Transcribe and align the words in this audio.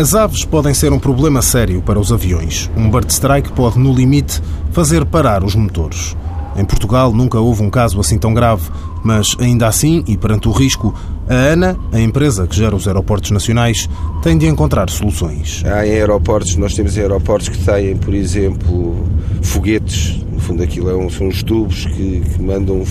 As 0.00 0.14
aves 0.14 0.46
podem 0.46 0.72
ser 0.72 0.94
um 0.94 0.98
problema 0.98 1.42
sério 1.42 1.82
para 1.82 2.00
os 2.00 2.10
aviões. 2.10 2.70
Um 2.74 2.90
bird 2.90 3.12
strike 3.12 3.52
pode, 3.52 3.78
no 3.78 3.92
limite, 3.92 4.40
fazer 4.72 5.04
parar 5.04 5.44
os 5.44 5.54
motores. 5.54 6.16
Em 6.56 6.64
Portugal 6.64 7.12
nunca 7.12 7.38
houve 7.38 7.62
um 7.62 7.68
caso 7.68 8.00
assim 8.00 8.16
tão 8.16 8.32
grave, 8.32 8.70
mas 9.04 9.36
ainda 9.38 9.68
assim, 9.68 10.02
e 10.08 10.16
perante 10.16 10.48
o 10.48 10.52
risco, 10.52 10.94
a 11.28 11.34
ANA, 11.34 11.76
a 11.92 12.00
empresa 12.00 12.46
que 12.46 12.56
gera 12.56 12.74
os 12.74 12.88
aeroportos 12.88 13.30
nacionais, 13.30 13.90
tem 14.22 14.38
de 14.38 14.46
encontrar 14.46 14.88
soluções. 14.88 15.62
Há 15.66 15.80
aeroportos, 15.80 16.56
nós 16.56 16.72
temos 16.72 16.96
aeroportos 16.96 17.50
que 17.50 17.58
têm, 17.58 17.94
por 17.98 18.14
exemplo, 18.14 19.06
foguetes, 19.42 20.18
no 20.32 20.40
fundo 20.40 20.62
aquilo 20.62 20.88
é 20.88 20.96
um, 20.96 21.10
são 21.10 21.28
os 21.28 21.42
tubos 21.42 21.84
que, 21.84 22.20
que 22.20 22.42
mandam 22.42 22.76
um, 22.76 22.86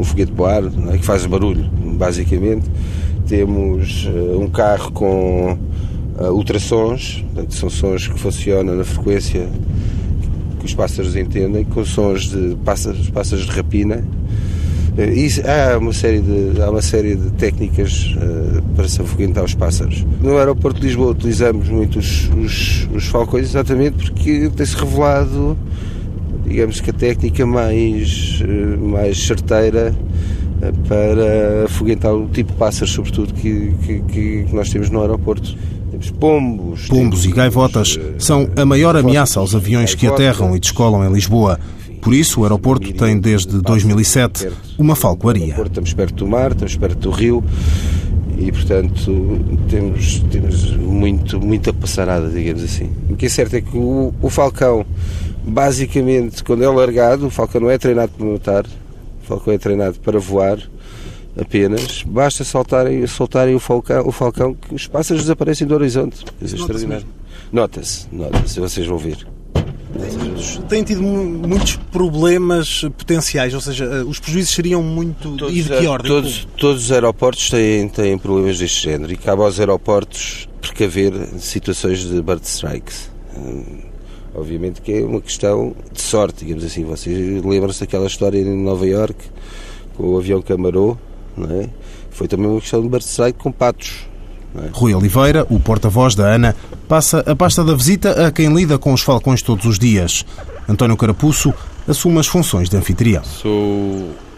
um, 0.00 0.02
foguete 0.02 0.32
para 0.32 0.42
o 0.42 0.46
ar, 0.46 0.64
é? 0.92 0.98
que 0.98 1.04
faz 1.04 1.24
barulho, 1.26 1.70
basicamente. 1.96 2.68
Temos 3.28 4.06
uh, 4.06 4.40
um 4.40 4.48
carro 4.48 4.90
com 4.90 5.56
uh, 6.20 6.32
ultrassons, 6.32 7.24
portanto, 7.32 7.54
são 7.54 7.70
sons 7.70 8.06
que 8.06 8.18
funcionam 8.18 8.76
na 8.76 8.84
frequência 8.84 9.48
que 10.58 10.66
os 10.66 10.74
pássaros 10.74 11.16
entendem, 11.16 11.64
com 11.64 11.84
sons 11.84 12.30
de 12.30 12.56
pássaros, 12.64 13.08
pássaros 13.10 13.46
de 13.46 13.50
rapina. 13.50 14.04
Isso, 15.14 15.40
há, 15.46 15.78
uma 15.78 15.92
série 15.92 16.20
de, 16.20 16.60
há 16.60 16.70
uma 16.70 16.82
série 16.82 17.14
de 17.16 17.30
técnicas 17.32 18.14
uh, 18.16 18.62
para 18.74 18.86
se 18.86 19.00
afoguentar 19.00 19.42
os 19.44 19.54
pássaros. 19.54 20.04
No 20.20 20.36
aeroporto 20.36 20.80
de 20.80 20.88
Lisboa 20.88 21.12
utilizamos 21.12 21.68
muito 21.68 21.98
os, 21.98 22.28
os, 22.36 22.88
os 22.94 23.06
falcões 23.06 23.46
exatamente 23.46 24.10
porque 24.10 24.50
tem-se 24.54 24.76
revelado, 24.76 25.56
digamos 26.44 26.80
que 26.80 26.90
a 26.90 26.92
técnica 26.92 27.46
mais, 27.46 28.42
uh, 28.42 28.78
mais 28.78 29.18
certeira 29.26 29.94
para 30.86 31.64
afoguentar 31.64 32.14
o 32.14 32.28
tipo 32.28 32.52
de 32.52 32.58
pássaros, 32.58 32.92
sobretudo, 32.92 33.32
que, 33.32 33.72
que, 33.82 34.00
que 34.00 34.46
nós 34.52 34.68
temos 34.68 34.90
no 34.90 35.00
aeroporto. 35.00 35.56
Temos 36.00 36.10
pombos. 36.10 36.88
Pombos 36.88 37.24
e 37.26 37.30
gaivotas 37.30 37.98
são 38.18 38.48
a 38.56 38.64
maior 38.64 38.96
ameaça 38.96 39.38
aos 39.38 39.54
aviões 39.54 39.94
que 39.94 40.06
aterram 40.06 40.56
e 40.56 40.60
descolam 40.60 41.04
em 41.04 41.12
Lisboa. 41.12 41.60
Por 42.00 42.14
isso, 42.14 42.40
o 42.40 42.44
aeroporto 42.44 42.90
tem 42.94 43.20
desde 43.20 43.60
2007 43.60 44.48
uma 44.78 44.96
falcoaria. 44.96 45.60
Estamos 45.60 45.92
perto 45.92 46.14
do 46.14 46.26
mar, 46.26 46.52
estamos 46.52 46.74
perto 46.76 46.98
do 46.98 47.10
rio 47.10 47.44
e, 48.38 48.50
portanto, 48.50 49.38
temos, 49.68 50.20
temos 50.30 50.74
muito, 50.76 51.38
muita 51.38 51.74
passarada, 51.74 52.30
digamos 52.30 52.64
assim. 52.64 52.90
O 53.10 53.16
que 53.16 53.26
é 53.26 53.28
certo 53.28 53.54
é 53.54 53.60
que 53.60 53.76
o, 53.76 54.14
o 54.22 54.30
falcão, 54.30 54.86
basicamente, 55.44 56.42
quando 56.42 56.64
é 56.64 56.68
largado, 56.68 57.26
o 57.26 57.30
falcão 57.30 57.60
não 57.60 57.70
é 57.70 57.76
treinado 57.76 58.12
para 58.16 58.26
matar, 58.26 58.64
o 58.64 59.26
falcão 59.26 59.52
é 59.52 59.58
treinado 59.58 60.00
para 60.00 60.18
voar 60.18 60.58
apenas. 61.40 62.02
Basta 62.02 62.44
soltarem, 62.44 63.06
soltarem 63.06 63.54
o, 63.54 63.60
falcão, 63.60 64.06
o 64.06 64.12
falcão 64.12 64.54
que 64.54 64.74
os 64.74 64.86
pássaros 64.86 65.22
desaparecem 65.22 65.66
do 65.66 65.74
horizonte. 65.74 66.24
É 66.40 66.44
extraordinário. 66.44 67.06
Nota-se, 67.52 68.06
nota-se, 68.12 68.60
vocês 68.60 68.86
vão 68.86 68.98
ver. 68.98 69.26
Têm 70.68 70.84
tido 70.84 71.02
muitos 71.02 71.76
problemas 71.76 72.82
potenciais, 72.96 73.52
ou 73.54 73.60
seja, 73.60 73.84
eh, 73.84 74.02
os 74.04 74.20
prejuízos 74.20 74.54
seriam 74.54 74.82
muito. 74.82 75.36
Todos, 75.36 75.56
e 75.56 75.62
de 75.62 75.68
que 75.68 75.86
ordem? 75.86 76.10
Todos, 76.10 76.48
todos 76.56 76.84
os 76.84 76.92
aeroportos 76.92 77.50
têm, 77.50 77.88
têm 77.88 78.16
problemas 78.16 78.58
deste 78.58 78.84
género 78.84 79.12
e 79.12 79.16
cabe 79.16 79.42
aos 79.42 79.58
aeroportos 79.58 80.48
precaver 80.60 81.12
situações 81.38 82.08
de 82.08 82.22
bird 82.22 82.42
strikes. 82.44 83.10
Hum, 83.36 83.80
obviamente 84.34 84.80
que 84.80 84.92
é 84.92 85.04
uma 85.04 85.20
questão 85.20 85.74
de 85.92 86.00
sorte, 86.00 86.44
digamos 86.44 86.64
assim. 86.64 86.84
Vocês 86.84 87.44
lembram-se 87.44 87.80
daquela 87.80 88.06
história 88.06 88.38
em 88.38 88.62
Nova 88.62 88.86
York 88.86 89.16
com 89.96 90.14
o 90.14 90.18
avião 90.18 90.40
que 90.40 90.52
amarou, 90.52 90.96
é? 91.50 91.68
Foi 92.10 92.28
também 92.28 92.46
uma 92.46 92.60
questão 92.60 92.86
de 92.86 92.98
strike 92.98 93.38
com 93.38 93.52
patos. 93.52 94.08
É? 94.56 94.68
Rui 94.72 94.94
Oliveira, 94.94 95.46
o 95.48 95.60
porta-voz 95.60 96.14
da 96.14 96.32
ANA, 96.32 96.56
passa 96.88 97.20
a 97.20 97.36
pasta 97.36 97.62
da 97.62 97.74
visita 97.74 98.26
a 98.26 98.32
quem 98.32 98.52
lida 98.52 98.78
com 98.78 98.92
os 98.92 99.00
falcões 99.00 99.42
todos 99.42 99.64
os 99.64 99.78
dias. 99.78 100.24
António 100.68 100.96
Carapuço 100.96 101.54
assume 101.86 102.18
as 102.18 102.26
funções 102.26 102.68
de 102.68 102.76
anfitrião. 102.76 103.24
Sou 103.24 103.50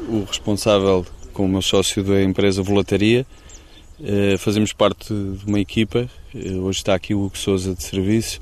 o 0.09 0.25
responsável, 0.27 1.05
com 1.33 1.45
o 1.45 1.49
meu 1.49 1.63
sócio 1.63 2.03
da 2.05 2.23
empresa 2.23 2.63
Volataria. 2.63 3.27
Eh, 4.03 4.37
fazemos 4.39 4.73
parte 4.73 5.15
de 5.15 5.45
uma 5.47 5.61
equipa. 5.61 6.09
Eh, 6.35 6.53
hoje 6.53 6.79
está 6.79 6.95
aqui 6.95 7.15
o 7.15 7.25
Hugo 7.25 7.39
Souza 7.39 7.75
de 7.75 7.83
serviço, 7.83 8.41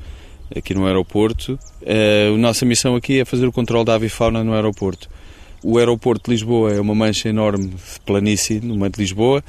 aqui 0.54 0.74
no 0.74 0.86
aeroporto. 0.86 1.58
Eh, 1.82 2.32
a 2.34 2.38
nossa 2.38 2.64
missão 2.64 2.96
aqui 2.96 3.20
é 3.20 3.24
fazer 3.24 3.46
o 3.46 3.52
controle 3.52 3.84
da 3.84 3.94
avifauna 3.94 4.42
no 4.42 4.54
aeroporto. 4.54 5.08
O 5.62 5.78
aeroporto 5.78 6.24
de 6.24 6.36
Lisboa 6.36 6.72
é 6.72 6.80
uma 6.80 6.94
mancha 6.94 7.28
enorme 7.28 7.68
de 7.68 8.00
planície 8.06 8.60
no 8.60 8.76
meio 8.76 8.90
de 8.90 9.00
Lisboa 9.00 9.44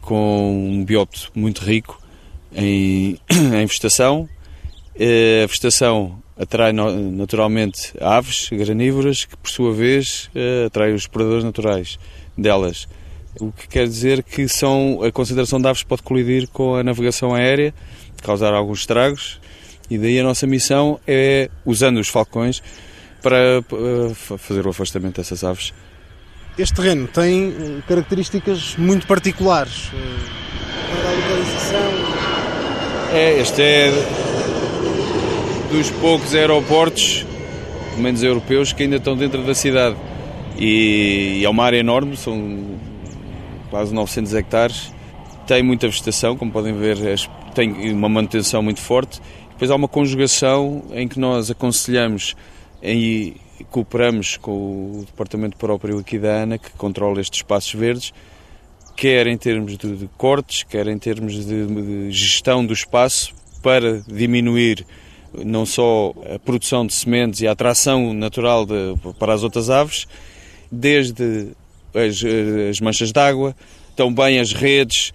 com 0.00 0.70
um 0.70 0.84
biópto 0.84 1.30
muito 1.34 1.64
rico 1.64 2.00
em, 2.54 3.18
em 3.30 3.66
vegetação. 3.66 4.28
Eh, 4.94 5.42
a 5.44 5.46
vegetação 5.46 6.22
atrai 6.36 6.72
naturalmente 6.72 7.92
aves 8.00 8.48
granívoras 8.50 9.24
que, 9.24 9.36
por 9.36 9.50
sua 9.50 9.72
vez, 9.72 10.30
eh, 10.34 10.64
atraem 10.66 10.94
os 10.94 11.06
predadores 11.06 11.44
naturais 11.44 11.98
delas. 12.36 12.88
O 13.40 13.50
que 13.50 13.66
quer 13.66 13.86
dizer 13.86 14.22
que 14.22 14.46
são, 14.46 15.00
a 15.02 15.10
concentração 15.10 15.60
de 15.60 15.68
aves 15.68 15.82
pode 15.82 16.02
colidir 16.02 16.48
com 16.48 16.74
a 16.74 16.82
navegação 16.82 17.34
aérea, 17.34 17.72
causar 18.22 18.52
alguns 18.52 18.80
estragos, 18.80 19.40
e 19.88 19.96
daí 19.96 20.18
a 20.18 20.22
nossa 20.22 20.46
missão 20.46 21.00
é, 21.06 21.48
usando 21.64 21.98
os 21.98 22.08
falcões, 22.08 22.62
para 23.22 23.58
eh, 23.58 24.14
fazer 24.38 24.66
o 24.66 24.70
afastamento 24.70 25.16
dessas 25.16 25.44
aves 25.44 25.72
este 26.58 26.74
terreno 26.74 27.06
tem 27.08 27.48
eh, 27.48 27.82
características 27.88 28.76
muito 28.76 29.06
particulares. 29.06 29.90
Eh, 29.94 31.06
a 31.06 31.12
localização. 31.12 31.80
É, 33.14 33.40
este 33.40 33.62
é 33.62 33.90
dos 35.70 35.90
poucos 35.92 36.34
aeroportos, 36.34 37.24
pelo 37.90 38.02
menos 38.02 38.22
europeus, 38.22 38.72
que 38.72 38.82
ainda 38.82 38.96
estão 38.96 39.16
dentro 39.16 39.42
da 39.44 39.54
cidade. 39.54 39.96
E, 40.58 41.38
e 41.40 41.44
é 41.44 41.48
uma 41.48 41.64
área 41.64 41.78
enorme, 41.78 42.18
são 42.18 42.76
quase 43.70 43.94
900 43.94 44.34
hectares. 44.34 44.92
Tem 45.46 45.62
muita 45.62 45.88
vegetação, 45.88 46.36
como 46.36 46.52
podem 46.52 46.74
ver, 46.74 46.98
tem 47.54 47.92
uma 47.92 48.10
manutenção 48.10 48.62
muito 48.62 48.80
forte. 48.80 49.20
Depois 49.52 49.70
há 49.70 49.74
uma 49.74 49.88
conjugação 49.88 50.84
em 50.92 51.08
que 51.08 51.18
nós 51.18 51.50
aconselhamos 51.50 52.36
em 52.82 53.34
cooperamos 53.70 54.36
com 54.36 54.50
o 55.00 55.04
departamento 55.06 55.56
próprio 55.56 55.98
aqui 55.98 56.18
da 56.18 56.42
ANA, 56.42 56.58
que 56.58 56.70
controla 56.72 57.20
estes 57.20 57.38
espaços 57.38 57.72
verdes, 57.72 58.12
quer 58.96 59.26
em 59.26 59.36
termos 59.36 59.76
de, 59.78 59.96
de 59.96 60.08
cortes, 60.16 60.62
quer 60.64 60.86
em 60.88 60.98
termos 60.98 61.46
de, 61.46 61.66
de 61.66 62.10
gestão 62.10 62.64
do 62.64 62.72
espaço, 62.72 63.34
para 63.62 64.00
diminuir 64.00 64.84
não 65.32 65.64
só 65.64 66.12
a 66.34 66.38
produção 66.38 66.86
de 66.86 66.92
sementes 66.92 67.40
e 67.40 67.46
a 67.46 67.52
atração 67.52 68.12
natural 68.12 68.66
de, 68.66 68.94
para 69.18 69.32
as 69.32 69.42
outras 69.42 69.70
aves, 69.70 70.06
desde 70.70 71.50
as, 71.94 72.22
as 72.70 72.80
manchas 72.80 73.12
d'água, 73.12 73.54
também 73.96 74.40
as 74.40 74.52
redes 74.52 75.12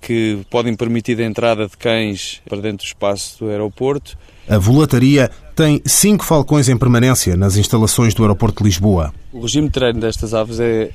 que 0.00 0.38
podem 0.48 0.74
permitir 0.74 1.20
a 1.20 1.24
entrada 1.24 1.66
de 1.66 1.76
cães 1.76 2.40
para 2.48 2.60
dentro 2.60 2.84
do 2.84 2.86
espaço 2.86 3.44
do 3.44 3.50
aeroporto. 3.50 4.16
A 4.48 4.58
volataria 4.58 5.30
tem 5.60 5.82
cinco 5.84 6.24
falcões 6.24 6.70
em 6.70 6.78
permanência 6.78 7.36
nas 7.36 7.58
instalações 7.58 8.14
do 8.14 8.22
aeroporto 8.22 8.62
de 8.62 8.64
Lisboa. 8.64 9.12
O 9.30 9.42
regime 9.42 9.66
de 9.66 9.74
treino 9.74 10.00
destas 10.00 10.32
aves 10.32 10.58
é, 10.58 10.90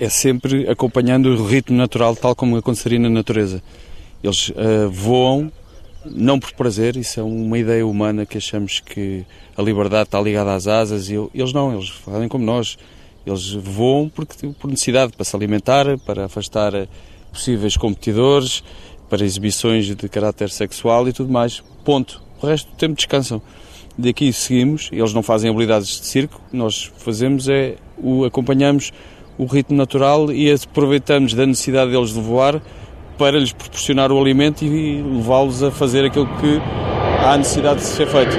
é 0.00 0.08
sempre 0.08 0.66
acompanhando 0.66 1.26
o 1.26 1.46
ritmo 1.46 1.76
natural, 1.76 2.16
tal 2.16 2.34
como 2.34 2.56
aconteceria 2.56 2.98
na 2.98 3.10
natureza. 3.10 3.62
Eles 4.24 4.48
uh, 4.48 4.90
voam 4.90 5.52
não 6.06 6.40
por 6.40 6.54
prazer, 6.54 6.96
isso 6.96 7.20
é 7.20 7.22
uma 7.22 7.58
ideia 7.58 7.86
humana 7.86 8.24
que 8.24 8.38
achamos 8.38 8.80
que 8.80 9.26
a 9.54 9.60
liberdade 9.60 10.04
está 10.04 10.18
ligada 10.18 10.54
às 10.54 10.66
asas 10.66 11.10
e 11.10 11.16
eles 11.34 11.52
não, 11.52 11.74
eles 11.74 11.90
fazem 11.90 12.28
como 12.28 12.46
nós. 12.46 12.78
Eles 13.26 13.52
voam 13.52 14.08
porque, 14.08 14.48
por 14.58 14.70
necessidade, 14.70 15.12
para 15.12 15.24
se 15.26 15.36
alimentar, 15.36 15.98
para 15.98 16.24
afastar 16.24 16.72
possíveis 17.30 17.76
competidores, 17.76 18.64
para 19.10 19.22
exibições 19.22 19.84
de 19.84 20.08
caráter 20.08 20.48
sexual 20.48 21.06
e 21.08 21.12
tudo 21.12 21.30
mais. 21.30 21.62
Ponto. 21.84 22.22
O 22.40 22.46
resto 22.46 22.70
do 22.70 22.76
tempo 22.78 22.94
descansam. 22.94 23.42
Daqui 23.96 24.32
seguimos, 24.32 24.88
eles 24.90 25.12
não 25.12 25.22
fazem 25.22 25.50
habilidades 25.50 26.00
de 26.00 26.06
circo, 26.06 26.40
nós 26.52 26.90
fazemos 26.96 27.48
é 27.48 27.76
o 27.98 28.24
acompanhamos 28.24 28.90
o 29.38 29.44
ritmo 29.44 29.76
natural 29.76 30.32
e 30.32 30.50
aproveitamos 30.52 31.34
da 31.34 31.46
necessidade 31.46 31.90
deles 31.90 32.12
de 32.12 32.20
voar 32.20 32.60
para 33.18 33.38
lhes 33.38 33.52
proporcionar 33.52 34.10
o 34.10 34.20
alimento 34.20 34.64
e 34.64 35.02
levá-los 35.02 35.62
a 35.62 35.70
fazer 35.70 36.04
aquilo 36.04 36.26
que 36.38 36.60
há 37.24 37.36
necessidade 37.36 37.80
de 37.80 37.86
ser 37.86 38.06
feito. 38.06 38.36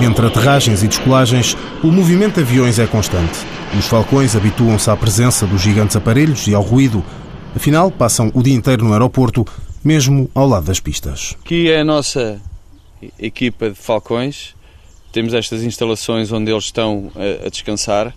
Entre 0.00 0.26
aterragens 0.26 0.82
e 0.82 0.88
descolagens, 0.88 1.56
o 1.82 1.88
movimento 1.88 2.36
de 2.36 2.42
aviões 2.42 2.78
é 2.78 2.86
constante. 2.86 3.38
Os 3.76 3.86
falcões 3.86 4.34
habituam-se 4.34 4.90
à 4.90 4.96
presença 4.96 5.46
dos 5.46 5.60
gigantes 5.60 5.96
aparelhos 5.96 6.46
e 6.46 6.54
ao 6.54 6.62
ruído. 6.62 7.04
Afinal, 7.54 7.90
passam 7.90 8.30
o 8.32 8.42
dia 8.42 8.54
inteiro 8.54 8.84
no 8.84 8.92
aeroporto, 8.92 9.44
mesmo 9.84 10.30
ao 10.34 10.48
lado 10.48 10.66
das 10.66 10.80
pistas. 10.80 11.36
Aqui 11.44 11.70
é 11.70 11.80
a 11.80 11.84
nossa 11.84 12.40
equipa 13.18 13.70
de 13.70 13.76
falcões. 13.76 14.54
Temos 15.12 15.34
estas 15.34 15.62
instalações 15.62 16.30
onde 16.32 16.50
eles 16.50 16.64
estão 16.64 17.10
a, 17.14 17.48
descansar 17.48 18.14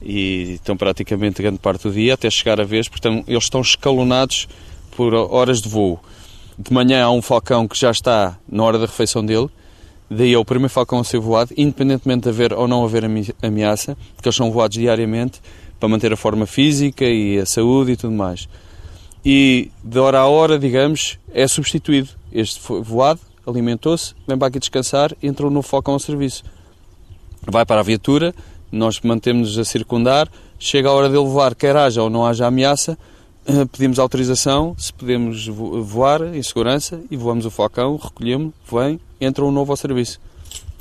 e 0.00 0.54
estão 0.54 0.76
praticamente 0.76 1.42
grande 1.42 1.58
parte 1.58 1.82
do 1.82 1.92
dia 1.92 2.14
até 2.14 2.30
chegar 2.30 2.60
a 2.60 2.64
vez, 2.64 2.88
portanto, 2.88 3.24
eles 3.26 3.44
estão 3.44 3.60
escalonados 3.60 4.48
por 4.92 5.14
horas 5.14 5.60
de 5.60 5.68
voo. 5.68 6.00
de 6.58 6.72
manhã 6.72 7.04
há 7.04 7.10
um 7.10 7.22
falcão 7.22 7.66
que 7.66 7.78
já 7.78 7.90
está 7.90 8.38
na 8.48 8.62
hora 8.64 8.78
da 8.78 8.86
refeição 8.86 9.24
dele, 9.24 9.48
daí 10.10 10.32
é 10.32 10.38
o 10.38 10.44
primeiro 10.44 10.72
falcão 10.72 10.98
a 10.98 11.04
ser 11.04 11.18
voado, 11.18 11.52
independentemente 11.56 12.22
de 12.22 12.28
haver 12.28 12.52
ou 12.52 12.66
não 12.66 12.84
haver 12.84 13.04
ameaça, 13.42 13.96
porque 14.14 14.28
eles 14.28 14.36
são 14.36 14.50
voados 14.50 14.76
diariamente 14.76 15.40
para 15.78 15.88
manter 15.88 16.12
a 16.12 16.16
forma 16.16 16.46
física 16.46 17.04
e 17.04 17.38
a 17.38 17.46
saúde 17.46 17.92
e 17.92 17.96
tudo 17.96 18.12
mais. 18.12 18.48
E 19.24 19.70
de 19.82 19.98
hora 19.98 20.20
a 20.20 20.26
hora, 20.26 20.58
digamos, 20.58 21.18
é 21.32 21.46
substituído. 21.46 22.08
Este 22.32 22.60
voado, 22.82 23.20
alimentou-se, 23.48 24.14
vem 24.26 24.36
para 24.36 24.48
aqui 24.48 24.58
descansar, 24.58 25.14
entra 25.22 25.46
um 25.46 25.50
novo 25.50 25.66
falcão 25.66 25.94
ao 25.94 26.00
serviço. 26.00 26.44
Vai 27.46 27.64
para 27.64 27.80
a 27.80 27.82
viatura, 27.82 28.34
nós 28.70 29.00
mantemos-nos 29.00 29.58
a 29.58 29.64
circundar, 29.64 30.28
chega 30.58 30.88
a 30.88 30.92
hora 30.92 31.08
dele 31.08 31.24
voar, 31.24 31.54
quer 31.54 31.76
haja 31.76 32.02
ou 32.02 32.10
não 32.10 32.26
haja 32.26 32.46
ameaça, 32.46 32.98
eh, 33.46 33.64
pedimos 33.64 33.98
autorização, 33.98 34.74
se 34.76 34.92
podemos 34.92 35.46
voar 35.46 36.34
em 36.34 36.42
segurança 36.42 37.00
e 37.10 37.16
voamos 37.16 37.46
o 37.46 37.50
falcão, 37.50 37.96
recolhemos, 37.96 38.52
vem, 38.70 39.00
entra 39.20 39.44
um 39.44 39.50
novo 39.50 39.72
ao 39.72 39.76
serviço. 39.76 40.20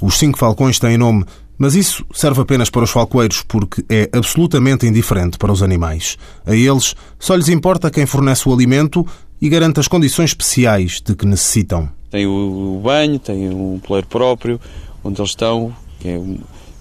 Os 0.02 0.18
cinco 0.18 0.38
falcões 0.38 0.78
têm 0.78 0.98
nome, 0.98 1.26
mas 1.58 1.74
isso 1.74 2.06
serve 2.14 2.42
apenas 2.42 2.70
para 2.70 2.84
os 2.84 2.92
falcoeiros 2.92 3.42
porque 3.42 3.84
é 3.90 4.10
absolutamente 4.14 4.86
indiferente 4.86 5.38
para 5.38 5.52
os 5.52 5.64
animais. 5.64 6.18
A 6.46 6.54
eles 6.54 6.96
só 7.18 7.36
lhes 7.36 7.50
importa 7.50 7.90
quem 7.90 8.06
fornece 8.06 8.48
o 8.48 8.54
alimento 8.54 9.06
e 9.42 9.50
garante 9.50 9.80
as 9.80 9.88
condições 9.88 10.32
especiais 10.32 11.02
de 11.02 11.16
que 11.16 11.26
necessitam. 11.26 11.97
Tem 12.10 12.26
o 12.26 12.80
banho, 12.84 13.20
tem 13.20 13.50
um 13.50 13.80
poleiro 13.80 14.08
próprio, 14.08 14.60
onde 15.04 15.20
eles 15.20 15.32
estão, 15.32 15.76
é 16.04 16.18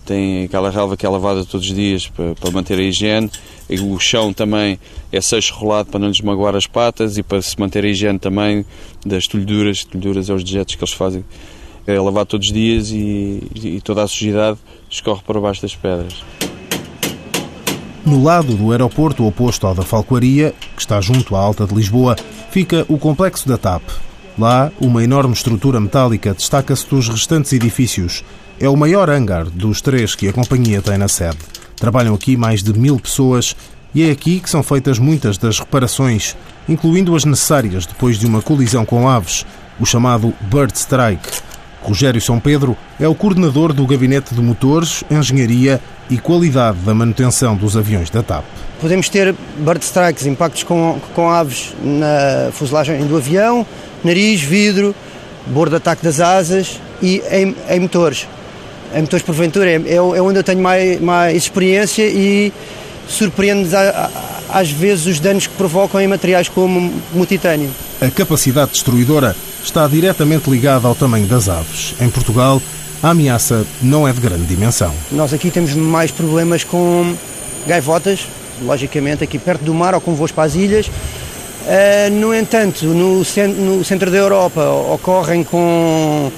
tem 0.06 0.44
aquela 0.44 0.70
relva 0.70 0.96
que 0.96 1.04
é 1.04 1.08
lavada 1.08 1.44
todos 1.44 1.68
os 1.68 1.74
dias 1.74 2.06
para, 2.06 2.34
para 2.36 2.50
manter 2.52 2.78
a 2.78 2.82
higiene, 2.82 3.28
e 3.68 3.78
o 3.80 3.98
chão 3.98 4.32
também 4.32 4.78
é 5.12 5.20
seixo 5.20 5.52
rolado 5.54 5.90
para 5.90 5.98
não 5.98 6.08
lhes 6.08 6.20
magoar 6.20 6.54
as 6.54 6.66
patas 6.66 7.18
e 7.18 7.22
para 7.22 7.42
se 7.42 7.58
manter 7.58 7.84
a 7.84 7.88
higiene 7.88 8.18
também 8.18 8.64
das 9.04 9.26
tolhuduras, 9.26 9.84
tolhuduras 9.84 10.30
é 10.30 10.32
os 10.32 10.44
dejetos 10.44 10.76
que 10.76 10.84
eles 10.84 10.94
fazem, 10.94 11.24
é 11.86 11.98
lavado 11.98 12.26
todos 12.26 12.46
os 12.46 12.52
dias 12.52 12.90
e, 12.90 13.42
e 13.56 13.80
toda 13.80 14.04
a 14.04 14.08
sujidade 14.08 14.58
escorre 14.88 15.22
para 15.26 15.40
baixo 15.40 15.60
das 15.60 15.74
pedras. 15.74 16.22
No 18.04 18.22
lado 18.22 18.54
do 18.54 18.70
aeroporto 18.70 19.26
oposto 19.26 19.66
ao 19.66 19.74
da 19.74 19.82
Falcoaria, 19.82 20.54
que 20.76 20.80
está 20.80 21.00
junto 21.00 21.34
à 21.34 21.40
Alta 21.40 21.66
de 21.66 21.74
Lisboa, 21.74 22.14
fica 22.52 22.86
o 22.88 22.96
complexo 22.96 23.48
da 23.48 23.58
TAP. 23.58 23.82
Lá, 24.38 24.70
uma 24.78 25.02
enorme 25.02 25.32
estrutura 25.32 25.80
metálica 25.80 26.34
destaca-se 26.34 26.86
dos 26.88 27.08
restantes 27.08 27.52
edifícios 27.54 28.22
é 28.60 28.68
o 28.68 28.76
maior 28.76 29.08
hangar 29.08 29.44
dos 29.44 29.80
três 29.80 30.14
que 30.14 30.28
a 30.28 30.32
companhia 30.32 30.82
tem 30.82 30.98
na 30.98 31.08
sede. 31.08 31.38
Trabalham 31.76 32.14
aqui 32.14 32.36
mais 32.36 32.62
de 32.62 32.78
mil 32.78 32.98
pessoas 32.98 33.56
e 33.94 34.02
é 34.02 34.10
aqui 34.10 34.40
que 34.40 34.50
são 34.50 34.62
feitas 34.62 34.98
muitas 34.98 35.38
das 35.38 35.58
reparações, 35.58 36.36
incluindo 36.68 37.14
as 37.16 37.24
necessárias 37.24 37.86
depois 37.86 38.18
de 38.18 38.26
uma 38.26 38.42
colisão 38.42 38.84
com 38.84 39.08
aves, 39.08 39.46
o 39.80 39.86
chamado 39.86 40.34
Bird 40.42 40.76
Strike. 40.76 41.40
Rogério 41.82 42.20
São 42.20 42.40
Pedro 42.40 42.76
é 42.98 43.06
o 43.06 43.14
coordenador 43.14 43.72
do 43.72 43.86
Gabinete 43.86 44.34
de 44.34 44.40
Motores, 44.40 45.04
Engenharia 45.10 45.80
e 46.10 46.18
Qualidade 46.18 46.78
da 46.78 46.92
Manutenção 46.92 47.54
dos 47.56 47.76
aviões 47.76 48.10
da 48.10 48.22
TAP. 48.22 48.44
Podemos 48.80 49.08
ter 49.08 49.34
bird 49.58 49.82
strikes, 49.82 50.26
impactos 50.26 50.62
com, 50.64 51.00
com 51.14 51.30
aves 51.30 51.74
na 51.82 52.50
fuselagem 52.52 53.06
do 53.06 53.16
avião, 53.16 53.64
nariz, 54.06 54.40
vidro, 54.40 54.94
bordo 55.46 55.70
de 55.70 55.76
ataque 55.76 56.02
das 56.02 56.20
asas 56.20 56.80
e 57.02 57.22
em, 57.30 57.54
em 57.68 57.80
motores 57.80 58.26
em 58.94 59.02
motores 59.02 59.24
porventura, 59.24 59.70
é, 59.70 59.74
é, 59.74 59.94
é 59.96 60.00
onde 60.00 60.38
eu 60.38 60.44
tenho 60.44 60.60
mais, 60.60 61.00
mais 61.00 61.36
experiência 61.36 62.06
e 62.08 62.52
surpreende 63.08 63.70
às 64.48 64.70
vezes 64.70 65.06
os 65.06 65.20
danos 65.20 65.46
que 65.46 65.54
provocam 65.54 66.00
em 66.00 66.06
materiais 66.06 66.48
como 66.48 66.92
o 67.14 67.26
titânio. 67.26 67.70
A 68.00 68.10
capacidade 68.10 68.72
destruidora 68.72 69.36
está 69.62 69.86
diretamente 69.86 70.48
ligada 70.48 70.86
ao 70.86 70.94
tamanho 70.94 71.26
das 71.26 71.48
aves. 71.48 71.94
Em 72.00 72.08
Portugal, 72.08 72.60
a 73.02 73.10
ameaça 73.10 73.66
não 73.82 74.06
é 74.06 74.12
de 74.12 74.20
grande 74.20 74.44
dimensão. 74.44 74.94
Nós 75.10 75.32
aqui 75.32 75.50
temos 75.50 75.74
mais 75.74 76.10
problemas 76.10 76.64
com 76.64 77.14
gaivotas, 77.66 78.26
logicamente, 78.62 79.22
aqui 79.22 79.38
perto 79.38 79.62
do 79.64 79.74
mar 79.74 79.94
ou 79.94 80.00
com 80.00 80.14
voos 80.14 80.32
para 80.32 80.44
as 80.44 80.54
ilhas. 80.54 80.90
Uh, 81.66 82.10
no 82.12 82.32
entanto, 82.32 82.86
no, 82.86 83.18
no 83.18 83.84
centro 83.84 84.10
da 84.10 84.16
Europa 84.16 84.62
ocorrem 84.64 85.42
com 85.42 86.30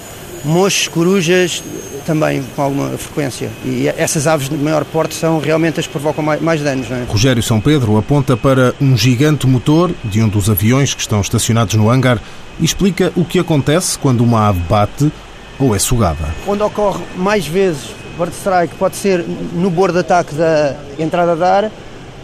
mochos, 0.43 0.89
corujas, 0.89 1.63
também 2.07 2.43
com 2.57 2.63
alguma 2.63 2.89
frequência. 2.97 3.51
E 3.63 3.87
essas 3.89 4.27
aves 4.27 4.49
de 4.49 4.57
maior 4.57 4.83
porte 4.87 5.15
são 5.15 5.39
realmente 5.39 5.79
as 5.79 5.87
que 5.87 5.93
provocam 5.93 6.25
mais, 6.25 6.41
mais 6.41 6.63
danos. 6.63 6.91
É? 6.91 7.05
Rogério 7.07 7.43
São 7.43 7.61
Pedro 7.61 7.99
aponta 7.99 8.35
para 8.35 8.75
um 8.81 8.97
gigante 8.97 9.47
motor 9.47 9.93
de 10.03 10.23
um 10.23 10.29
dos 10.29 10.49
aviões 10.49 10.95
que 10.95 11.03
estão 11.03 11.21
estacionados 11.21 11.75
no 11.75 11.91
hangar 11.91 12.19
e 12.59 12.65
explica 12.65 13.13
o 13.15 13.25
que 13.25 13.39
acontece 13.39 13.99
quando 13.99 14.23
uma 14.23 14.49
ave 14.49 14.61
bate 14.61 15.13
ou 15.59 15.77
é 15.77 15.79
sugada. 15.79 16.25
Onde 16.47 16.63
ocorre 16.63 17.03
mais 17.15 17.47
vezes 17.47 17.91
bird 18.19 18.35
strike 18.35 18.75
pode 18.77 18.97
ser 18.97 19.25
no 19.53 19.71
bordo 19.71 19.95
de 19.95 20.01
ataque 20.01 20.35
da 20.35 20.77
entrada 20.99 21.37
da 21.37 21.55
ar 21.55 21.71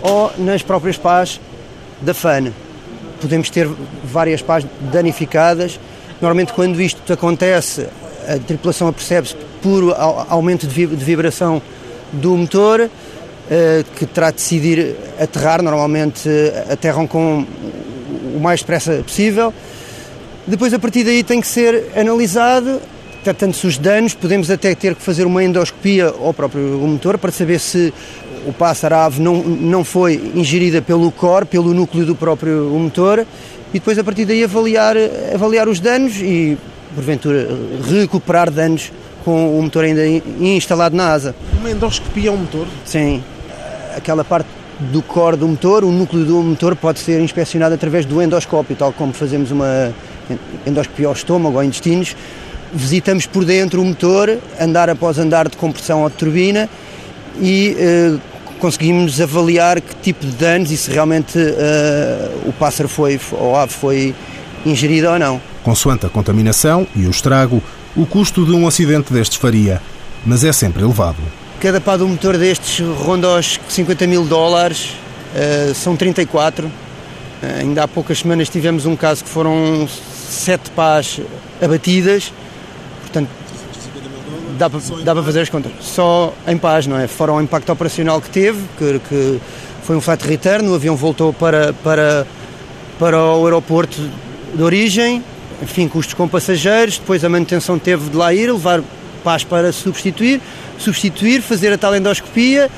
ou 0.00 0.32
nas 0.38 0.62
próprias 0.62 0.96
pás 0.96 1.38
da 2.00 2.14
FAN. 2.14 2.52
Podemos 3.24 3.48
ter 3.48 3.66
várias 4.04 4.42
pás 4.42 4.66
danificadas. 4.92 5.80
Normalmente, 6.20 6.52
quando 6.52 6.78
isto 6.78 7.10
acontece, 7.10 7.86
a 8.28 8.38
tripulação 8.38 8.86
apercebe-se 8.86 9.34
por 9.62 9.96
aumento 10.28 10.66
de 10.66 10.84
vibração 10.84 11.62
do 12.12 12.36
motor, 12.36 12.90
eh, 13.50 13.82
que 13.96 14.04
terá 14.04 14.30
de 14.30 14.36
decidir 14.36 14.94
aterrar. 15.18 15.62
Normalmente 15.62 16.28
eh, 16.28 16.66
aterram 16.70 17.06
com 17.06 17.46
o 18.36 18.38
mais 18.40 18.60
depressa 18.60 19.02
possível. 19.02 19.54
Depois, 20.46 20.74
a 20.74 20.78
partir 20.78 21.02
daí, 21.02 21.24
tem 21.24 21.40
que 21.40 21.46
ser 21.46 21.92
analisado, 21.96 22.78
tanto 23.24 23.66
os 23.66 23.78
danos, 23.78 24.12
podemos 24.12 24.50
até 24.50 24.74
ter 24.74 24.94
que 24.94 25.00
fazer 25.00 25.24
uma 25.24 25.42
endoscopia 25.42 26.08
ao 26.08 26.34
próprio 26.34 26.60
motor 26.62 27.16
para 27.16 27.32
saber 27.32 27.58
se 27.58 27.90
o 28.46 28.52
pássaro 28.52 28.94
ave 28.94 29.20
não, 29.20 29.42
não 29.42 29.84
foi 29.84 30.32
ingerida 30.34 30.82
pelo 30.82 31.10
core, 31.10 31.46
pelo 31.46 31.72
núcleo 31.72 32.04
do 32.04 32.14
próprio 32.14 32.70
motor, 32.70 33.26
e 33.70 33.78
depois, 33.78 33.98
a 33.98 34.04
partir 34.04 34.24
daí, 34.24 34.44
avaliar, 34.44 34.96
avaliar 35.34 35.68
os 35.68 35.80
danos 35.80 36.16
e 36.16 36.56
porventura, 36.94 37.48
recuperar 37.90 38.50
danos 38.50 38.92
com 39.24 39.58
o 39.58 39.62
motor 39.62 39.84
ainda 39.84 40.06
instalado 40.06 40.94
na 40.94 41.10
asa. 41.12 41.34
Uma 41.58 41.70
endoscopia 41.70 42.30
ao 42.30 42.36
motor? 42.36 42.66
Sim. 42.84 43.22
Aquela 43.96 44.22
parte 44.22 44.46
do 44.78 45.02
core 45.02 45.36
do 45.36 45.48
motor, 45.48 45.84
o 45.84 45.90
núcleo 45.90 46.24
do 46.24 46.42
motor 46.42 46.76
pode 46.76 47.00
ser 47.00 47.20
inspecionado 47.20 47.74
através 47.74 48.04
do 48.04 48.20
endoscópio, 48.22 48.76
tal 48.76 48.92
como 48.92 49.12
fazemos 49.12 49.50
uma 49.50 49.92
endoscopia 50.66 51.08
ao 51.08 51.12
estômago 51.12 51.56
ou 51.56 51.64
intestinos. 51.64 52.14
Visitamos 52.72 53.26
por 53.26 53.44
dentro 53.44 53.80
o 53.80 53.84
motor, 53.84 54.38
andar 54.60 54.90
após 54.90 55.18
andar 55.18 55.48
de 55.48 55.56
compressão 55.56 56.02
ou 56.02 56.10
de 56.10 56.16
turbina 56.16 56.68
e 57.40 57.76
eh, 57.78 58.16
conseguimos 58.64 59.20
avaliar 59.20 59.78
que 59.78 59.94
tipo 59.96 60.24
de 60.24 60.32
danos 60.32 60.70
e 60.70 60.76
se 60.78 60.90
realmente 60.90 61.38
eh, 61.38 62.30
o 62.46 62.52
pássaro 62.54 62.88
foi, 62.88 63.20
ou 63.32 63.54
a 63.54 63.64
ave 63.64 63.74
foi 63.74 64.14
ingerida 64.64 65.12
ou 65.12 65.18
não. 65.18 65.38
Consoante 65.62 66.06
a 66.06 66.08
contaminação 66.08 66.86
e 66.96 67.04
o 67.04 67.10
estrago, 67.10 67.62
o 67.94 68.06
custo 68.06 68.42
de 68.42 68.52
um 68.52 68.66
acidente 68.66 69.12
destes 69.12 69.36
faria, 69.36 69.82
mas 70.24 70.44
é 70.44 70.50
sempre 70.50 70.82
elevado. 70.82 71.18
Cada 71.60 71.78
pá 71.78 71.98
do 71.98 72.08
motor 72.08 72.38
destes 72.38 72.80
ronda 72.80 73.26
aos 73.36 73.60
50 73.68 74.06
mil 74.06 74.24
dólares, 74.24 74.96
uh, 75.34 75.74
são 75.74 75.94
34. 75.94 76.66
Uh, 76.66 76.70
eh, 77.42 77.60
ainda 77.60 77.82
há 77.82 77.88
poucas 77.88 78.20
semanas 78.20 78.48
tivemos 78.48 78.86
um 78.86 78.96
caso 78.96 79.24
que 79.24 79.28
foram 79.28 79.86
sete 80.26 80.70
pás 80.70 81.20
abatidas, 81.60 82.32
portanto 83.02 83.28
dá 84.54 84.70
para, 84.70 84.80
dá 85.02 85.14
para 85.14 85.22
fazer 85.22 85.40
as 85.40 85.48
contas. 85.48 85.72
Só 85.80 86.32
em 86.46 86.56
paz, 86.56 86.86
não 86.86 86.98
é? 86.98 87.06
Fora 87.06 87.32
o 87.32 87.40
impacto 87.40 87.70
operacional 87.70 88.20
que 88.20 88.30
teve, 88.30 88.60
que, 88.78 89.00
que 89.08 89.40
foi 89.82 89.96
um 89.96 90.00
flat 90.00 90.26
return, 90.26 90.68
o 90.68 90.74
avião 90.74 90.96
voltou 90.96 91.32
para, 91.32 91.72
para, 91.72 92.26
para 92.98 93.22
o 93.22 93.44
aeroporto 93.44 94.00
de 94.54 94.62
origem, 94.62 95.22
enfim, 95.62 95.88
custos 95.88 96.14
com 96.14 96.28
passageiros, 96.28 96.98
depois 96.98 97.24
a 97.24 97.28
manutenção 97.28 97.78
teve 97.78 98.10
de 98.10 98.16
lá 98.16 98.32
ir, 98.32 98.50
levar 98.50 98.82
paz 99.22 99.44
para 99.44 99.72
substituir, 99.72 100.40
substituir, 100.78 101.40
fazer 101.40 101.72
a 101.72 101.78
tal 101.78 101.96
endoscopia, 101.96 102.70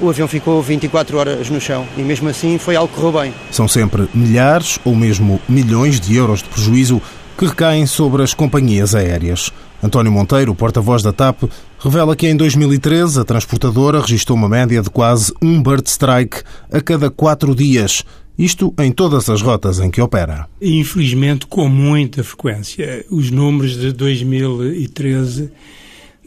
o 0.00 0.08
avião 0.08 0.26
ficou 0.26 0.62
24 0.62 1.18
horas 1.18 1.50
no 1.50 1.60
chão 1.60 1.86
e 1.96 2.00
mesmo 2.00 2.28
assim 2.28 2.56
foi 2.58 2.74
algo 2.74 2.88
que 2.92 3.00
correu 3.00 3.20
bem. 3.20 3.34
São 3.50 3.68
sempre 3.68 4.08
milhares 4.14 4.78
ou 4.84 4.94
mesmo 4.94 5.40
milhões 5.48 6.00
de 6.00 6.16
euros 6.16 6.42
de 6.42 6.48
prejuízo 6.48 7.02
que 7.36 7.46
recaem 7.46 7.86
sobre 7.86 8.22
as 8.22 8.32
companhias 8.32 8.94
aéreas. 8.94 9.52
António 9.82 10.12
Monteiro, 10.12 10.54
porta-voz 10.54 11.02
da 11.02 11.12
TAP, 11.12 11.44
revela 11.78 12.14
que 12.14 12.26
em 12.26 12.36
2013 12.36 13.20
a 13.20 13.24
transportadora 13.24 14.00
registrou 14.00 14.36
uma 14.36 14.48
média 14.48 14.82
de 14.82 14.90
quase 14.90 15.32
um 15.40 15.62
bird 15.62 15.88
strike 15.88 16.42
a 16.70 16.80
cada 16.80 17.10
quatro 17.10 17.54
dias 17.54 18.04
isto 18.40 18.72
em 18.78 18.90
todas 18.90 19.28
as 19.28 19.42
rotas 19.42 19.80
em 19.80 19.90
que 19.90 20.00
opera. 20.00 20.48
Infelizmente, 20.62 21.46
com 21.46 21.68
muita 21.68 22.24
frequência. 22.24 23.04
Os 23.10 23.30
números 23.30 23.76
de 23.76 23.92
2013 23.92 25.52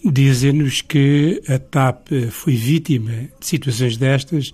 dizem-nos 0.05 0.81
que 0.81 1.41
a 1.47 1.57
TAP 1.57 2.09
foi 2.29 2.55
vítima 2.55 3.29
de 3.39 3.47
situações 3.47 3.97
destas 3.97 4.51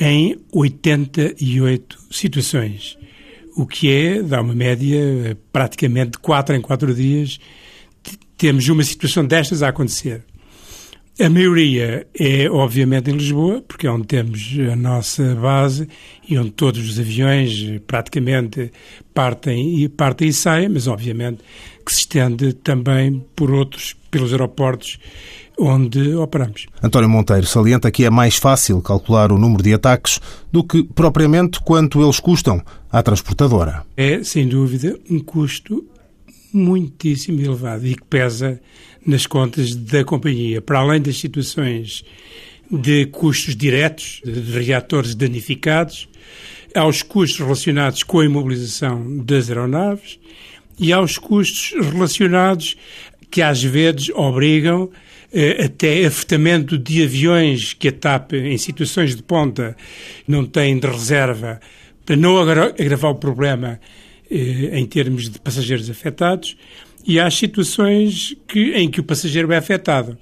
em 0.00 0.38
88 0.52 1.98
situações, 2.10 2.96
o 3.54 3.66
que 3.66 3.90
é, 3.90 4.22
dá 4.22 4.40
uma 4.40 4.54
média 4.54 5.36
praticamente 5.52 6.12
de 6.12 6.18
4 6.18 6.54
em 6.54 6.62
4 6.62 6.94
dias, 6.94 7.38
temos 8.36 8.68
uma 8.68 8.82
situação 8.82 9.24
destas 9.24 9.62
a 9.62 9.68
acontecer. 9.68 10.22
A 11.18 11.30
maioria 11.30 12.06
é, 12.18 12.46
obviamente, 12.50 13.10
em 13.10 13.14
Lisboa, 13.14 13.62
porque 13.66 13.86
é 13.86 13.90
onde 13.90 14.06
temos 14.06 14.54
a 14.70 14.76
nossa 14.76 15.34
base 15.34 15.88
e 16.28 16.38
onde 16.38 16.50
todos 16.50 16.90
os 16.90 16.98
aviões 16.98 17.80
praticamente 17.86 18.70
partem 19.14 19.82
e, 19.82 19.88
partem 19.88 20.28
e 20.28 20.32
saem, 20.34 20.68
mas, 20.68 20.86
obviamente, 20.86 21.38
que 21.84 21.90
se 21.90 22.00
estende 22.00 22.52
também 22.52 23.24
por 23.34 23.50
outros, 23.50 23.96
pelos 24.10 24.30
aeroportos 24.30 24.98
onde 25.58 26.14
operamos. 26.14 26.66
António 26.82 27.08
Monteiro 27.08 27.46
salienta 27.46 27.90
que 27.90 28.04
é 28.04 28.10
mais 28.10 28.36
fácil 28.36 28.82
calcular 28.82 29.32
o 29.32 29.38
número 29.38 29.62
de 29.62 29.72
ataques 29.72 30.20
do 30.52 30.62
que 30.62 30.84
propriamente 30.84 31.60
quanto 31.60 32.02
eles 32.02 32.20
custam 32.20 32.60
à 32.92 33.02
transportadora. 33.02 33.84
É, 33.96 34.22
sem 34.22 34.46
dúvida, 34.46 34.98
um 35.10 35.18
custo 35.18 35.82
muitíssimo 36.56 37.40
elevado 37.40 37.86
e 37.86 37.94
que 37.94 38.04
pesa 38.04 38.60
nas 39.04 39.26
contas 39.26 39.74
da 39.74 40.04
companhia. 40.04 40.60
Para 40.60 40.80
além 40.80 41.00
das 41.00 41.16
situações 41.18 42.04
de 42.70 43.06
custos 43.06 43.54
diretos, 43.54 44.20
de 44.24 44.60
reatores 44.60 45.14
danificados, 45.14 46.08
aos 46.74 47.02
custos 47.02 47.38
relacionados 47.38 48.02
com 48.02 48.20
a 48.20 48.24
imobilização 48.24 49.24
das 49.24 49.48
aeronaves 49.48 50.18
e 50.78 50.92
aos 50.92 51.16
custos 51.16 51.72
relacionados 51.92 52.76
que 53.30 53.40
às 53.40 53.62
vezes 53.62 54.10
obrigam 54.10 54.90
eh, 55.32 55.64
até 55.64 56.04
afetamento 56.04 56.76
de 56.76 57.02
aviões 57.02 57.72
que 57.72 57.88
a 57.88 57.92
TAP, 57.92 58.34
em 58.34 58.58
situações 58.58 59.16
de 59.16 59.22
ponta, 59.22 59.76
não 60.26 60.44
tem 60.44 60.78
de 60.78 60.86
reserva 60.86 61.60
para 62.04 62.16
não 62.16 62.38
agravar 62.38 63.10
o 63.10 63.16
problema 63.16 63.80
em 64.30 64.84
termos 64.86 65.28
de 65.28 65.38
passageiros 65.38 65.88
afetados, 65.88 66.56
e 67.06 67.20
há 67.20 67.30
situações 67.30 68.34
que, 68.48 68.72
em 68.72 68.90
que 68.90 69.00
o 69.00 69.04
passageiro 69.04 69.52
é 69.52 69.56
afetado. 69.56 70.18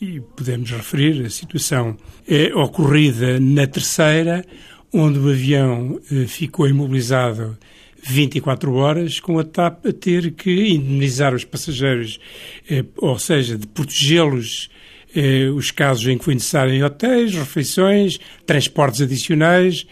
E 0.00 0.20
podemos 0.36 0.70
referir 0.70 1.24
a 1.24 1.30
situação 1.30 1.96
eh, 2.28 2.52
ocorrida 2.54 3.38
na 3.40 3.66
terceira, 3.66 4.44
onde 4.92 5.18
o 5.18 5.30
avião 5.30 6.00
eh, 6.10 6.26
ficou 6.26 6.68
imobilizado 6.68 7.56
24 8.02 8.74
horas, 8.74 9.20
com 9.20 9.38
a 9.38 9.44
TAP 9.44 9.86
a 9.86 9.92
ter 9.92 10.32
que 10.32 10.68
indemnizar 10.68 11.34
os 11.34 11.44
passageiros, 11.44 12.20
eh, 12.68 12.84
ou 12.98 13.18
seja, 13.18 13.56
de 13.56 13.66
protegê-los 13.66 14.68
eh, 15.14 15.48
os 15.48 15.70
casos 15.70 16.06
em 16.06 16.18
que 16.18 16.24
foi 16.24 16.34
necessário 16.34 16.74
em 16.74 16.84
hotéis, 16.84 17.34
refeições, 17.34 18.20
transportes 18.44 19.00
adicionais. 19.00 19.86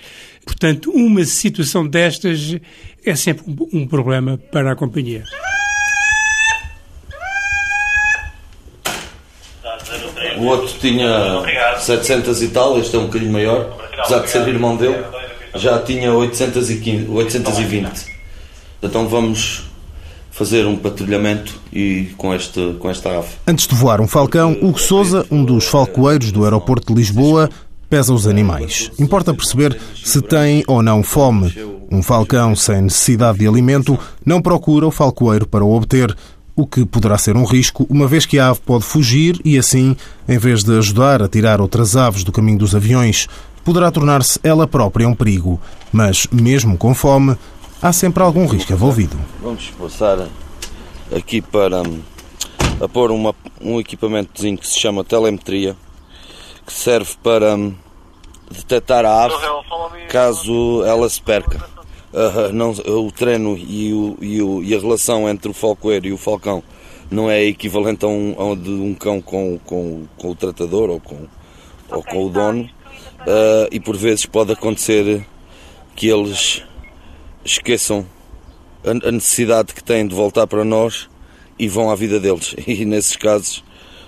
Portanto, 0.44 0.90
uma 0.90 1.25
situação 1.25 1.87
destas 1.87 2.54
é 3.04 3.14
sempre 3.14 3.44
um, 3.73 3.87
problema 3.87 4.38
para 4.50 4.73
a 4.73 4.76
companhia. 4.76 5.25
O 10.38 10.46
outro 10.46 10.75
tinha 10.80 11.42
700 11.78 12.42
e 12.42 12.49
tal, 12.49 12.78
este 12.78 12.96
é 12.96 12.99
um 12.99 13.06
bocadinho 13.06 13.32
maior, 13.32 13.76
apesar 13.99 14.20
de 14.20 14.30
ser 14.30 14.49
irmão 14.49 14.76
dele, 14.76 15.04
já 15.54 15.80
tinha 15.80 16.12
815, 16.12 17.08
820. 17.08 18.06
Então 18.82 19.08
vamos 19.08 19.64
fazer 20.30 20.66
um 20.66 20.76
patrulhamento 20.76 21.61
e 21.73 22.12
com, 22.16 22.34
este, 22.34 22.75
com 22.80 22.90
esta 22.90 23.18
ave. 23.18 23.28
Antes 23.46 23.68
de 23.68 23.75
voar 23.75 24.00
um 24.00 24.08
falcão, 24.08 24.52
Hugo 24.61 24.80
Souza, 24.80 25.25
um 25.30 25.44
dos 25.44 25.66
falcoeiros 25.66 26.32
do 26.32 26.42
aeroporto 26.44 26.92
de 26.92 27.00
Lisboa, 27.00 27.49
pesa 27.88 28.12
os 28.12 28.26
animais. 28.26 28.91
Importa 28.99 29.35
perceber 29.35 29.79
se 29.95 30.21
tem 30.21 30.64
ou 30.67 30.83
não 30.83 31.03
fome. 31.03 31.53
Um 31.91 32.03
falcão 32.03 32.57
sem 32.57 32.83
necessidade 32.83 33.38
de 33.38 33.47
alimento 33.47 33.99
não 34.25 34.43
procura 34.43 34.87
o 34.87 34.91
falcoeiro 34.91 35.47
para 35.47 35.64
o 35.64 35.75
obter, 35.75 36.17
o 36.57 36.67
que 36.67 36.85
poderá 36.87 37.19
ser 37.19 37.37
um 37.37 37.45
risco, 37.45 37.87
uma 37.91 38.07
vez 38.07 38.26
que 38.26 38.38
a 38.38 38.50
ave 38.50 38.61
pode 38.61 38.85
fugir 38.85 39.41
e, 39.45 39.59
assim, 39.59 39.97
em 40.29 40.38
vez 40.38 40.62
de 40.62 40.76
ajudar 40.79 41.23
a 41.23 41.29
tirar 41.29 41.61
outras 41.61 41.97
aves 41.97 42.23
do 42.23 42.31
caminho 42.31 42.59
dos 42.59 42.75
aviões, 42.75 43.26
poderá 43.64 43.91
tornar-se 43.91 44.38
ela 44.43 44.67
própria 44.67 45.09
um 45.09 45.14
perigo. 45.14 45.61
Mas, 45.93 46.29
mesmo 46.31 46.76
com 46.76 46.95
fome, 46.95 47.37
há 47.83 47.93
sempre 47.93 48.23
algum 48.23 48.47
risco 48.47 48.73
envolvido. 48.73 49.17
Vamos 49.43 49.71
passar 49.79 50.29
aqui 51.14 51.41
para 51.41 51.83
hum, 51.83 52.00
a 52.81 52.88
pôr 52.88 53.11
uma, 53.11 53.35
um 53.61 53.81
equipamentozinho 53.81 54.59
que 54.59 54.69
se 54.69 54.79
chama 54.79 55.05
telemetria, 55.05 55.76
que 56.66 56.73
serve 56.73 57.14
para 57.23 57.54
hum, 57.54 57.75
detectar 58.50 59.04
a 59.04 59.25
ave 59.25 59.35
caso 60.09 60.85
ela 60.85 61.09
se 61.09 61.21
perca. 61.21 61.64
Uh, 62.12 62.52
não, 62.52 62.71
o 62.71 63.11
treino 63.11 63.56
e, 63.56 63.92
o, 63.92 64.16
e, 64.21 64.40
o, 64.40 64.62
e, 64.62 64.73
a 64.73 64.78
relação 64.78 65.28
entre 65.28 65.50
o 65.50 65.54
falcoeiro 65.54 66.06
e 66.06 66.12
o 66.12 66.16
falcão 66.16 66.62
não 67.11 67.28
é 67.28 67.42
equivalente 67.42 68.04
a 68.04 68.09
um, 68.09 68.52
a 68.52 68.54
de 68.54 68.71
um 68.71 68.94
cão 68.94 69.21
com, 69.21 69.59
com, 69.64 70.06
com 70.16 70.30
o 70.30 70.35
tratador 70.37 70.90
ou 70.90 71.00
com, 71.00 71.26
ou 71.90 72.02
com 72.04 72.26
o 72.26 72.30
dono. 72.30 72.62
uh, 72.62 73.68
e 73.73 73.80
por 73.80 73.97
vezes 73.97 74.26
pode 74.26 74.52
acontecer 74.52 75.26
que 75.97 76.09
eles 76.09 76.62
esqueçam 77.44 78.06
a, 78.85 79.09
a 79.09 79.11
necessidade 79.11 79.75
que 79.75 79.83
têm 79.83 80.06
de 80.06 80.14
voltar 80.14 80.47
para 80.47 80.64
nós 80.64 81.09
e 81.59 81.68
vão 81.68 81.90
à 81.90 81.97
vida 81.97 82.21
deles. 82.21 82.54
E 82.64 82.85
nesses 82.85 83.16
casos 83.16 83.64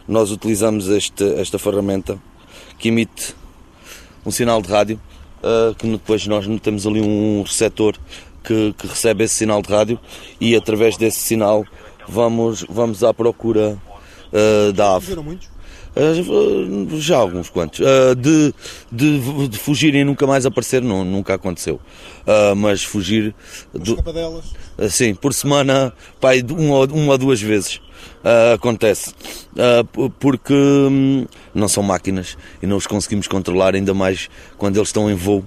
nós 0.07 0.31
utilizamos 0.31 0.89
este, 0.89 1.25
esta 1.35 1.59
ferramenta 1.59 2.21
que 2.79 2.89
emite 2.89 3.35
um 4.25 4.31
sinal 4.31 4.61
de 4.61 4.69
rádio 4.69 5.01
uh, 5.43 5.75
que 5.75 5.87
depois 5.89 6.27
nós 6.27 6.47
temos 6.61 6.87
ali 6.87 7.01
um 7.01 7.43
receptor 7.43 7.97
que, 8.43 8.75
que, 8.79 8.87
recebe 8.87 9.25
esse 9.25 9.35
sinal 9.35 9.63
de 9.63 9.71
rádio 9.73 9.99
e 10.41 10.55
através 10.55 10.97
desse 10.97 11.19
sinal 11.19 11.65
vamos, 12.09 12.65
vamos 12.69 13.03
à 13.03 13.13
procura 13.13 13.79
uh, 14.33 14.73
da 14.73 14.97
ave. 14.97 15.17
Uh, 15.97 17.01
já 17.01 17.17
alguns 17.17 17.49
quantos. 17.49 17.81
Uh, 17.81 18.15
de, 18.15 18.55
de, 18.93 19.49
de 19.49 19.59
fugirem 19.59 20.03
e 20.03 20.05
nunca 20.05 20.27
mais 20.27 20.45
aparecer, 20.45 20.83
não, 20.83 21.05
nunca 21.05 21.35
aconteceu. 21.35 21.81
Uh, 22.27 22.55
mas 22.55 22.85
fugir. 22.85 23.35
Do, 23.73 23.97
sim, 24.91 25.15
por 25.15 25.33
semana, 25.33 25.93
pai, 26.21 26.45
uma, 26.49 26.85
uma 26.85 27.13
ou 27.13 27.19
duas 27.19 27.41
vezes. 27.41 27.81
Uh, 28.23 28.55
acontece. 28.55 29.15
Uh, 29.53 30.11
porque 30.19 30.53
um, 30.53 31.27
não 31.55 31.69
são 31.69 31.83
máquinas 31.83 32.37
e 32.63 32.67
não 32.67 32.77
os 32.77 32.87
conseguimos 32.87 33.27
controlar, 33.27 33.75
ainda 33.75 33.95
mais 33.95 34.29
quando 34.59 34.77
eles 34.77 34.89
estão 34.89 35.11
em 35.11 35.15
voo. 35.15 35.45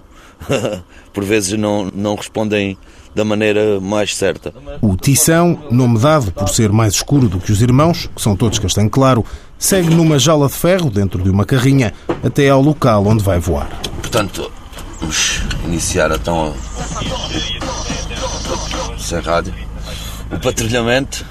Por 1.14 1.24
vezes 1.26 1.60
não, 1.60 1.92
não 1.94 2.16
respondem 2.16 2.78
da 3.14 3.26
maneira 3.26 3.80
mais 3.82 4.16
certa. 4.16 4.54
O 4.82 4.96
Tição, 4.96 5.60
nome 5.72 6.00
dado 6.00 6.32
por 6.32 6.48
ser 6.48 6.72
mais 6.72 6.94
escuro 6.94 7.28
do 7.28 7.40
que 7.40 7.52
os 7.52 7.62
irmãos, 7.62 8.10
que 8.16 8.22
são 8.22 8.36
todos 8.36 8.60
castanho 8.60 8.90
claro, 8.90 9.26
segue 9.60 9.94
numa 9.94 10.18
jaula 10.18 10.48
de 10.48 10.54
ferro 10.54 10.90
dentro 10.90 11.22
de 11.22 11.30
uma 11.30 11.46
carrinha 11.46 11.94
até 12.24 12.50
ao 12.50 12.62
local 12.62 13.06
onde 13.06 13.24
vai 13.24 13.38
voar. 13.38 13.70
Portanto, 14.02 14.52
vamos 15.00 15.42
iniciar 15.66 16.10
então 16.12 16.56
sem 18.98 19.20
rádio. 19.20 19.54
O 20.32 20.40
patrulhamento 20.40 21.24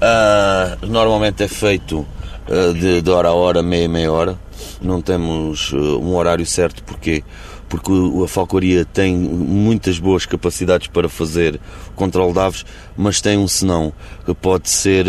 Uh, 0.00 0.86
normalmente 0.86 1.42
é 1.42 1.48
feito 1.48 2.06
uh, 2.48 2.72
de, 2.72 3.02
de, 3.02 3.10
hora 3.10 3.28
a 3.28 3.32
hora, 3.34 3.62
meia 3.62 3.86
meia 3.86 4.10
hora. 4.10 4.38
Não 4.80 5.02
temos 5.02 5.72
uh, 5.72 6.00
um 6.00 6.16
horário 6.16 6.46
certo 6.46 6.82
porque 6.84 7.22
porque 7.70 7.92
a 8.22 8.28
falcoaria 8.28 8.84
tem 8.84 9.16
muitas 9.16 9.98
boas 9.98 10.26
capacidades 10.26 10.88
para 10.88 11.08
fazer 11.08 11.58
controle 11.94 12.32
de 12.32 12.38
aves, 12.40 12.66
mas 12.96 13.20
tem 13.20 13.38
um 13.38 13.48
senão 13.48 13.92
que 14.26 14.34
pode 14.34 14.68
ser 14.68 15.06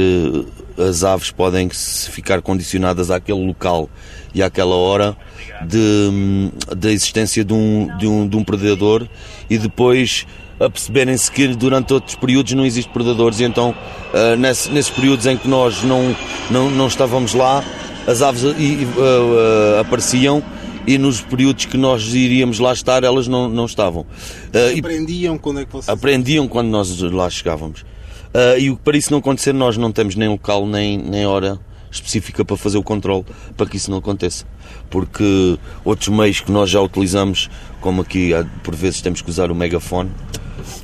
as 0.77 1.03
aves 1.03 1.31
podem 1.31 1.69
ficar 1.69 2.41
condicionadas 2.41 3.11
àquele 3.11 3.45
local 3.45 3.89
e 4.33 4.41
àquela 4.41 4.75
hora 4.75 5.17
de, 5.65 6.51
da 6.75 6.91
existência 6.91 7.43
de 7.43 7.53
um, 7.53 7.89
de, 7.97 8.07
um, 8.07 8.27
de 8.27 8.37
um 8.37 8.43
predador 8.43 9.07
e 9.49 9.57
depois 9.57 10.25
a 10.59 10.69
perceberem-se 10.69 11.31
que 11.31 11.47
durante 11.47 11.93
outros 11.93 12.15
períodos 12.15 12.53
não 12.53 12.65
existem 12.65 12.93
predadores. 12.93 13.39
E 13.39 13.43
então 13.43 13.71
uh, 14.13 14.35
nesse, 14.37 14.69
nesses 14.69 14.91
períodos 14.91 15.25
em 15.25 15.35
que 15.35 15.47
nós 15.47 15.83
não, 15.83 16.15
não, 16.49 16.69
não 16.69 16.87
estávamos 16.87 17.33
lá, 17.33 17.63
as 18.07 18.21
aves 18.21 18.43
uh, 18.43 18.49
uh, 18.49 19.79
apareciam 19.79 20.43
e 20.87 20.97
nos 20.97 21.21
períodos 21.21 21.65
que 21.65 21.77
nós 21.77 22.13
iríamos 22.13 22.59
lá 22.59 22.73
estar, 22.73 23.03
elas 23.03 23.27
não, 23.27 23.47
não 23.47 23.65
estavam. 23.65 24.01
Uh, 24.01 24.79
aprendiam 24.79 25.37
quando 25.37 25.59
é 25.59 25.65
que 25.65 25.71
vocês... 25.71 25.89
Aprendiam 25.89 26.47
quando 26.47 26.69
nós 26.69 26.99
lá 27.01 27.29
chegávamos. 27.29 27.81
Uh, 27.81 28.57
e 28.57 28.75
para 28.75 28.97
isso 28.97 29.11
não 29.11 29.19
acontecer, 29.19 29.53
nós 29.53 29.77
não 29.77 29.91
temos 29.91 30.15
nem 30.15 30.29
local 30.29 30.65
nem, 30.65 30.97
nem 30.97 31.25
hora 31.25 31.59
específica 31.91 32.45
para 32.45 32.55
fazer 32.55 32.77
o 32.77 32.83
controle 32.83 33.25
para 33.57 33.65
que 33.65 33.77
isso 33.77 33.91
não 33.91 33.97
aconteça. 33.97 34.45
Porque 34.89 35.57
outros 35.83 36.09
meios 36.09 36.39
que 36.39 36.51
nós 36.51 36.69
já 36.69 36.79
utilizamos, 36.81 37.49
como 37.81 38.01
aqui 38.01 38.31
por 38.63 38.73
vezes 38.75 39.01
temos 39.01 39.21
que 39.21 39.29
usar 39.29 39.51
o 39.51 39.55
megafone, 39.55 40.09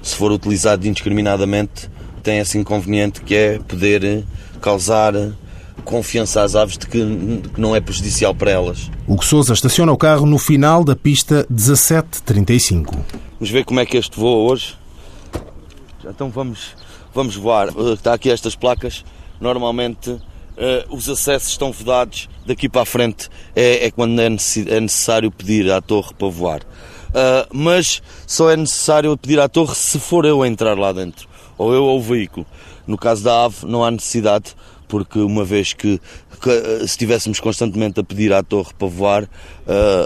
se 0.02 0.16
for 0.16 0.32
utilizado 0.32 0.86
indiscriminadamente, 0.86 1.90
tem 2.22 2.40
esse 2.40 2.58
inconveniente 2.58 3.22
que 3.22 3.34
é 3.34 3.60
poder 3.60 4.26
causar 4.60 5.14
confiança 5.84 6.42
às 6.42 6.56
aves 6.56 6.78
de 6.78 6.88
que, 6.88 7.00
que 7.54 7.60
não 7.60 7.76
é 7.76 7.80
prejudicial 7.80 8.34
para 8.34 8.52
elas. 8.52 8.90
O 9.08 9.18
que 9.18 9.26
Sousa 9.26 9.54
estaciona 9.54 9.92
o 9.92 9.98
carro 9.98 10.26
no 10.26 10.38
final 10.38 10.84
da 10.84 10.96
pista 10.96 11.46
1735. 11.50 12.94
Vamos 13.40 13.52
ver 13.52 13.66
como 13.66 13.80
é 13.80 13.86
que 13.86 13.98
este 13.98 14.20
voa 14.20 14.52
hoje. 14.52 14.76
então 16.04 16.30
vamos, 16.30 16.76
vamos 17.14 17.36
voar. 17.36 17.70
Uh, 17.70 17.94
está 17.94 18.14
aqui 18.14 18.30
estas 18.30 18.56
placas. 18.56 19.06
Normalmente 19.40 20.10
uh, 20.10 20.22
os 20.90 21.08
acessos 21.08 21.50
estão 21.50 21.72
vedados. 21.72 22.28
Daqui 22.46 22.68
para 22.68 22.82
a 22.82 22.86
frente 22.86 23.30
é, 23.56 23.86
é 23.86 23.92
quando 23.92 24.20
é, 24.20 24.26
é 24.26 24.80
necessário 24.80 25.32
pedir 25.32 25.72
à 25.72 25.82
torre 25.82 26.14
para 26.18 26.28
voar. 26.28 26.62
Uh, 27.08 27.48
mas 27.52 28.02
só 28.26 28.50
é 28.50 28.58
necessário 28.58 29.16
pedir 29.18 29.40
à 29.40 29.48
torre 29.48 29.76
se 29.76 30.00
for 30.00 30.26
eu 30.26 30.42
a 30.42 30.48
entrar 30.48 30.78
lá 30.78 30.92
dentro, 30.92 31.28
ou 31.58 31.74
eu 31.74 31.84
ou 31.84 32.00
o 32.00 32.02
veículo. 32.02 32.46
No 32.86 32.98
caso 32.98 33.24
da 33.24 33.46
ave, 33.46 33.66
não 33.66 33.84
há 33.84 33.92
necessidade, 33.92 34.56
porque 34.88 35.20
uma 35.20 35.44
vez 35.44 35.74
que, 35.74 36.00
que 36.42 36.80
se 36.80 36.86
estivéssemos 36.86 37.40
constantemente 37.40 38.00
a 38.00 38.04
pedir 38.04 38.34
à 38.34 38.42
torre 38.42 38.72
para 38.78 38.88
voar, 38.88 39.24
uh, 39.24 39.28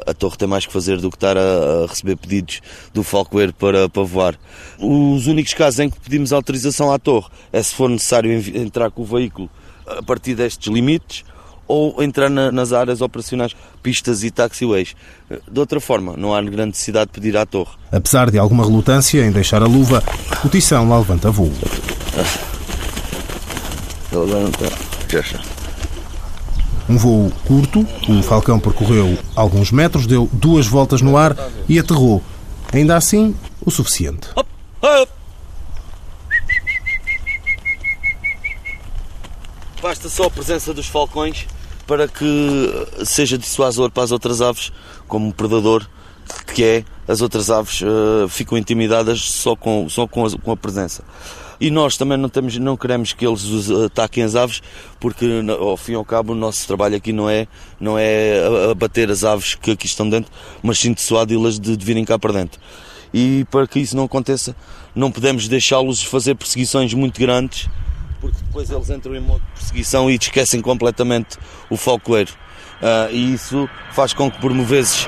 a 0.05 0.13
torre 0.13 0.37
tem 0.37 0.47
mais 0.47 0.65
que 0.65 0.73
fazer 0.73 0.97
do 0.97 1.09
que 1.09 1.17
estar 1.17 1.37
a, 1.37 1.83
a 1.83 1.87
receber 1.87 2.15
pedidos 2.17 2.61
do 2.93 3.03
Falcoeiro 3.03 3.53
para, 3.53 3.87
para 3.89 4.03
voar. 4.03 4.35
Os 4.79 5.27
únicos 5.27 5.53
casos 5.53 5.79
em 5.79 5.89
que 5.89 5.99
pedimos 5.99 6.33
autorização 6.33 6.91
à 6.91 6.99
torre 6.99 7.29
é 7.51 7.61
se 7.61 7.73
for 7.73 7.89
necessário 7.89 8.31
entrar 8.57 8.91
com 8.91 9.01
o 9.01 9.05
veículo 9.05 9.49
a 9.85 10.01
partir 10.01 10.35
destes 10.35 10.71
limites 10.71 11.23
ou 11.67 12.03
entrar 12.03 12.29
na, 12.29 12.51
nas 12.51 12.73
áreas 12.73 13.01
operacionais, 13.01 13.55
pistas 13.81 14.23
e 14.23 14.31
taxiways. 14.31 14.93
De 15.49 15.59
outra 15.59 15.79
forma, 15.79 16.15
não 16.17 16.35
há 16.35 16.41
grande 16.41 16.71
necessidade 16.71 17.07
de 17.07 17.13
pedir 17.13 17.37
à 17.37 17.45
torre. 17.45 17.71
Apesar 17.91 18.29
de 18.29 18.37
alguma 18.37 18.65
relutância 18.65 19.25
em 19.25 19.31
deixar 19.31 19.63
a 19.63 19.67
luva, 19.67 20.03
o 20.43 20.49
Tição 20.49 20.89
lá 20.89 20.97
levanta 20.97 21.31
voo. 21.31 21.51
Um 26.89 26.97
voo 26.97 27.31
curto, 27.45 27.87
o 28.09 28.21
Falcão 28.21 28.59
percorreu 28.59 29.17
alguns 29.35 29.71
metros, 29.71 30.05
deu 30.05 30.29
duas 30.33 30.67
voltas 30.67 31.01
no 31.01 31.15
ar 31.15 31.35
e 31.69 31.79
aterrou. 31.79 32.21
Ainda 32.73 32.97
assim, 32.97 33.35
o 33.65 33.71
suficiente. 33.71 34.29
Basta 39.81 40.09
só 40.09 40.25
a 40.25 40.29
presença 40.29 40.73
dos 40.73 40.87
falcões 40.87 41.47
para 41.87 42.07
que 42.07 42.87
seja 43.03 43.37
dissuasor 43.37 43.89
para 43.89 44.03
as 44.03 44.11
outras 44.11 44.41
aves, 44.41 44.71
como 45.07 45.29
o 45.29 45.33
predador 45.33 45.87
que 46.53 46.63
é, 46.63 46.85
as 47.07 47.21
outras 47.21 47.49
aves 47.49 47.81
uh, 47.81 48.27
ficam 48.29 48.57
intimidadas 48.57 49.21
só 49.21 49.55
com, 49.55 49.89
só 49.89 50.07
com, 50.07 50.25
a, 50.25 50.31
com 50.37 50.51
a 50.51 50.57
presença. 50.57 51.03
E 51.61 51.69
nós 51.69 51.95
também 51.95 52.17
não, 52.17 52.27
temos, 52.27 52.57
não 52.57 52.75
queremos 52.75 53.13
que 53.13 53.23
eles 53.23 53.69
ataquem 53.85 54.23
as 54.23 54.35
aves, 54.35 54.63
porque 54.99 55.27
ao 55.59 55.77
fim 55.77 55.91
e 55.91 55.95
ao 55.95 56.03
cabo 56.03 56.33
o 56.33 56.35
nosso 56.35 56.65
trabalho 56.65 56.95
aqui 56.95 57.13
não 57.13 57.29
é, 57.29 57.47
não 57.79 57.99
é 57.99 58.41
abater 58.71 59.11
as 59.11 59.23
aves 59.23 59.53
que 59.53 59.69
aqui 59.69 59.85
estão 59.85 60.09
dentro, 60.09 60.31
mas 60.63 60.79
sim 60.79 60.91
dissuadi-las 60.91 61.59
de, 61.59 61.77
de 61.77 61.85
virem 61.85 62.03
cá 62.03 62.17
para 62.17 62.33
dentro. 62.33 62.59
E 63.13 63.45
para 63.51 63.67
que 63.67 63.79
isso 63.79 63.95
não 63.95 64.05
aconteça, 64.05 64.55
não 64.95 65.11
podemos 65.11 65.47
deixá-los 65.47 66.01
fazer 66.01 66.33
perseguições 66.33 66.95
muito 66.95 67.19
grandes, 67.19 67.69
porque 68.19 68.37
depois 68.43 68.71
eles 68.71 68.89
entram 68.89 69.15
em 69.15 69.19
modo 69.19 69.41
de 69.41 69.59
perseguição 69.59 70.09
e 70.09 70.15
esquecem 70.15 70.61
completamente 70.61 71.37
o 71.69 71.77
falcoeiro. 71.77 72.31
Uh, 72.81 73.13
e 73.13 73.33
isso 73.35 73.69
faz 73.91 74.13
com 74.13 74.31
que 74.31 74.41
por 74.41 74.51
vezes, 74.51 75.07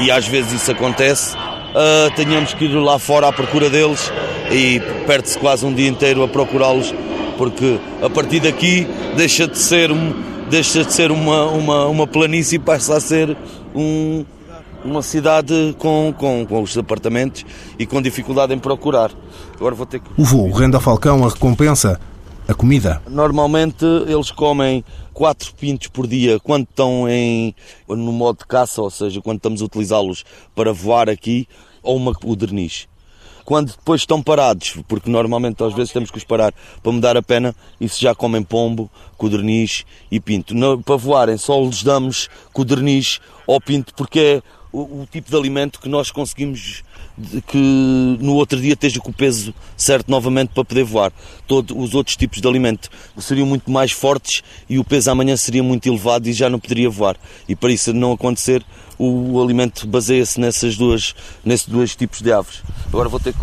e 0.00 0.10
às 0.10 0.26
vezes 0.26 0.52
isso 0.54 0.72
acontece, 0.72 1.36
uh, 1.76 2.14
tenhamos 2.16 2.54
que 2.54 2.64
ir 2.64 2.74
lá 2.74 2.98
fora 2.98 3.28
à 3.28 3.32
procura 3.32 3.68
deles 3.68 4.10
e 4.50 4.80
perde-se 5.06 5.38
quase 5.38 5.66
um 5.66 5.74
dia 5.74 5.88
inteiro 5.88 6.22
a 6.22 6.28
procurá-los, 6.28 6.94
porque 7.36 7.78
a 8.02 8.08
partir 8.08 8.40
daqui 8.40 8.86
deixa 9.16 9.46
de 9.46 9.58
ser, 9.58 9.92
um, 9.92 10.14
deixa 10.48 10.84
de 10.84 10.92
ser 10.92 11.10
uma, 11.10 11.44
uma, 11.46 11.86
uma 11.86 12.06
planície 12.06 12.56
e 12.56 12.58
passa 12.58 12.96
a 12.96 13.00
ser 13.00 13.36
um, 13.74 14.24
uma 14.84 15.02
cidade 15.02 15.76
com, 15.78 16.14
com, 16.16 16.46
com 16.46 16.62
os 16.62 16.76
apartamentos 16.78 17.44
e 17.78 17.84
com 17.84 18.00
dificuldade 18.00 18.54
em 18.54 18.58
procurar. 18.58 19.10
Agora 19.54 19.74
vou 19.74 19.86
ter 19.86 20.00
que... 20.00 20.08
O 20.16 20.24
voo 20.24 20.50
rende 20.50 20.76
a 20.76 20.80
Falcão 20.80 21.24
a 21.24 21.28
recompensa 21.28 22.00
a 22.48 22.54
comida? 22.54 23.02
Normalmente 23.08 23.84
eles 24.06 24.30
comem 24.30 24.84
quatro 25.12 25.52
pintos 25.54 25.88
por 25.88 26.06
dia 26.06 26.38
quando 26.38 26.62
estão 26.62 27.08
em, 27.08 27.54
no 27.88 28.12
modo 28.12 28.38
de 28.38 28.46
caça, 28.46 28.80
ou 28.80 28.90
seja, 28.90 29.20
quando 29.20 29.38
estamos 29.38 29.60
a 29.60 29.64
utilizá-los 29.64 30.24
para 30.54 30.72
voar 30.72 31.10
aqui, 31.10 31.48
ou 31.86 31.96
uma 31.96 32.14
codorniz. 32.14 32.88
Quando 33.44 33.70
depois 33.70 34.00
estão 34.00 34.20
parados, 34.20 34.74
porque 34.88 35.08
normalmente 35.08 35.62
às 35.62 35.72
vezes 35.72 35.92
temos 35.92 36.10
que 36.10 36.18
os 36.18 36.24
parar 36.24 36.52
para 36.82 36.92
mudar 36.92 37.16
a 37.16 37.22
pena, 37.22 37.54
isso 37.80 38.00
já 38.00 38.12
comem 38.12 38.42
pombo, 38.42 38.90
codorniz 39.16 39.84
e 40.10 40.18
pinto. 40.18 40.52
No, 40.52 40.82
para 40.82 40.96
voarem 40.96 41.36
só 41.36 41.60
lhes 41.60 41.84
damos 41.84 42.28
codorniz 42.52 43.20
ou 43.46 43.60
pinto 43.60 43.94
porque 43.94 44.18
é 44.18 44.42
o, 44.72 45.02
o 45.02 45.08
tipo 45.10 45.30
de 45.30 45.36
alimento 45.36 45.80
que 45.80 45.88
nós 45.88 46.10
conseguimos 46.10 46.82
que 47.46 48.18
no 48.20 48.34
outro 48.34 48.60
dia 48.60 48.74
esteja 48.74 49.00
com 49.00 49.10
o 49.10 49.14
peso 49.14 49.54
certo 49.76 50.10
novamente 50.10 50.50
para 50.50 50.64
poder 50.64 50.84
voar. 50.84 51.12
Todos 51.46 51.74
os 51.76 51.94
outros 51.94 52.16
tipos 52.16 52.40
de 52.40 52.48
alimento 52.48 52.90
seriam 53.18 53.46
muito 53.46 53.70
mais 53.70 53.90
fortes 53.92 54.42
e 54.68 54.78
o 54.78 54.84
peso 54.84 55.10
amanhã 55.10 55.36
seria 55.36 55.62
muito 55.62 55.86
elevado 55.86 56.28
e 56.28 56.32
já 56.32 56.50
não 56.50 56.58
poderia 56.58 56.90
voar. 56.90 57.16
E 57.48 57.56
para 57.56 57.72
isso 57.72 57.92
não 57.94 58.12
acontecer, 58.12 58.62
o 58.98 59.42
alimento 59.42 59.86
baseia-se 59.86 60.40
nessas 60.40 60.76
duas, 60.76 61.14
nesses 61.44 61.68
dois 61.68 61.94
tipos 61.94 62.20
de 62.20 62.32
aves. 62.32 62.62
Agora 62.88 63.08
vou 63.08 63.20
ter 63.20 63.32
que. 63.32 63.38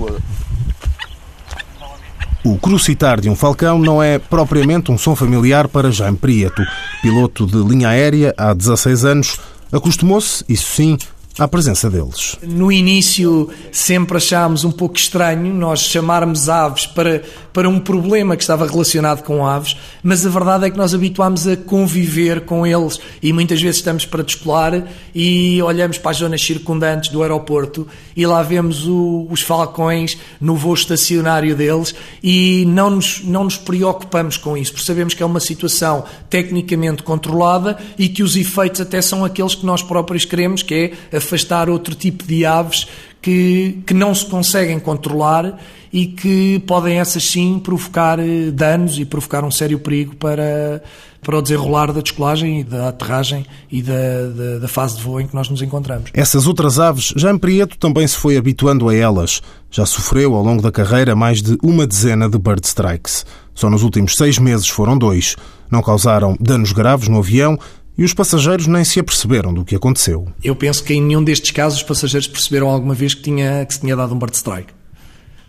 O 2.43 2.57
crucitar 2.57 3.21
de 3.21 3.29
um 3.29 3.35
falcão 3.35 3.79
não 3.79 4.03
é 4.03 4.19
propriamente 4.19 4.91
um 4.91 4.97
som 4.97 5.15
familiar 5.15 5.67
para 5.67 5.91
Jaime 5.91 6.17
Prieto. 6.17 6.61
Piloto 7.01 7.47
de 7.47 7.57
linha 7.57 7.89
aérea 7.89 8.33
há 8.37 8.53
16 8.53 9.05
anos, 9.05 9.39
acostumou-se, 9.71 10.43
isso 10.49 10.75
sim, 10.75 10.97
à 11.37 11.47
presença 11.47 11.89
deles. 11.89 12.35
No 12.43 12.71
início 12.71 13.49
sempre 13.71 14.17
achámos 14.17 14.63
um 14.63 14.71
pouco 14.71 14.97
estranho 14.97 15.53
nós 15.53 15.79
chamarmos 15.79 16.47
aves 16.47 16.85
para, 16.85 17.23
para 17.51 17.67
um 17.67 17.79
problema 17.79 18.35
que 18.35 18.43
estava 18.43 18.67
relacionado 18.67 19.23
com 19.23 19.45
aves, 19.45 19.75
mas 20.03 20.25
a 20.25 20.29
verdade 20.29 20.65
é 20.65 20.69
que 20.69 20.77
nós 20.77 20.93
habituámos 20.93 21.47
a 21.47 21.57
conviver 21.57 22.41
com 22.41 22.67
eles 22.67 22.99
e 23.21 23.33
muitas 23.33 23.61
vezes 23.61 23.77
estamos 23.77 24.05
para 24.05 24.23
descolar 24.23 24.87
e 25.13 25.61
olhamos 25.63 25.97
para 25.97 26.11
as 26.11 26.17
zonas 26.17 26.43
circundantes 26.43 27.09
do 27.09 27.23
aeroporto 27.23 27.87
e 28.15 28.25
lá 28.27 28.43
vemos 28.43 28.87
o, 28.87 29.27
os 29.29 29.41
falcões 29.41 30.17
no 30.39 30.55
voo 30.55 30.73
estacionário 30.73 31.55
deles 31.55 31.95
e 32.21 32.63
não 32.67 32.91
nos, 32.91 33.23
não 33.23 33.43
nos 33.45 33.57
preocupamos 33.57 34.37
com 34.37 34.55
isso, 34.55 34.71
porque 34.71 34.85
sabemos 34.85 35.15
que 35.15 35.23
é 35.23 35.25
uma 35.25 35.39
situação 35.39 36.03
tecnicamente 36.29 37.01
controlada 37.01 37.77
e 37.97 38.07
que 38.07 38.21
os 38.21 38.35
efeitos 38.35 38.81
até 38.81 39.01
são 39.01 39.25
aqueles 39.25 39.55
que 39.55 39.65
nós 39.65 39.81
próprios 39.81 40.25
queremos, 40.25 40.61
que 40.61 40.93
é 41.11 41.17
a 41.17 41.22
afastar 41.23 41.69
outro 41.69 41.95
tipo 41.95 42.23
de 42.25 42.45
aves 42.45 42.87
que, 43.21 43.81
que 43.87 43.93
não 43.93 44.13
se 44.13 44.25
conseguem 44.25 44.79
controlar 44.79 45.57
e 45.91 46.07
que 46.07 46.59
podem, 46.65 46.99
essas 46.99 47.23
sim, 47.23 47.59
provocar 47.63 48.19
eh, 48.19 48.49
danos 48.51 48.97
e 48.97 49.05
provocar 49.05 49.43
um 49.43 49.51
sério 49.51 49.77
perigo 49.77 50.15
para, 50.15 50.81
para 51.21 51.37
o 51.37 51.41
desenrolar 51.41 51.93
da 51.93 52.01
descolagem 52.01 52.61
e 52.61 52.63
da 52.63 52.89
aterragem 52.89 53.45
e 53.71 53.81
da, 53.81 53.93
da, 54.35 54.59
da, 54.59 54.67
fase 54.67 54.97
de 54.97 55.03
voo 55.03 55.21
em 55.21 55.27
que 55.27 55.35
nós 55.35 55.49
nos 55.49 55.61
encontramos. 55.61 56.09
Essas 56.13 56.47
outras 56.47 56.79
aves, 56.79 57.13
Jean 57.15 57.37
Prieto 57.37 57.77
também 57.77 58.07
se 58.07 58.17
foi 58.17 58.37
habituando 58.37 58.89
a 58.89 58.95
elas. 58.95 59.41
Já 59.69 59.85
sofreu, 59.85 60.35
ao 60.35 60.43
longo 60.43 60.63
da 60.63 60.71
carreira, 60.71 61.15
mais 61.15 61.41
de 61.41 61.57
uma 61.63 61.85
dezena 61.85 62.27
de 62.27 62.39
bird 62.39 62.65
strikes. 62.65 63.23
Só 63.53 63.69
nos 63.69 63.83
últimos 63.83 64.15
seis 64.15 64.39
meses 64.39 64.67
foram 64.67 64.97
dois. 64.97 65.35
Não 65.71 65.81
causaram 65.81 66.35
danos 66.39 66.71
graves 66.71 67.07
no 67.07 67.19
avião, 67.19 67.57
e 67.97 68.03
os 68.03 68.13
passageiros 68.13 68.67
nem 68.67 68.83
se 68.83 68.99
aperceberam 68.99 69.53
do 69.53 69.63
que 69.63 69.75
aconteceu. 69.75 70.27
Eu 70.43 70.55
penso 70.55 70.83
que 70.83 70.93
em 70.93 71.01
nenhum 71.01 71.23
destes 71.23 71.51
casos 71.51 71.79
os 71.79 71.83
passageiros 71.83 72.27
perceberam 72.27 72.69
alguma 72.69 72.93
vez 72.93 73.13
que, 73.13 73.21
tinha, 73.21 73.65
que 73.65 73.73
se 73.73 73.81
tinha 73.81 73.95
dado 73.95 74.13
um 74.13 74.19
bird 74.19 74.35
strike. 74.35 74.73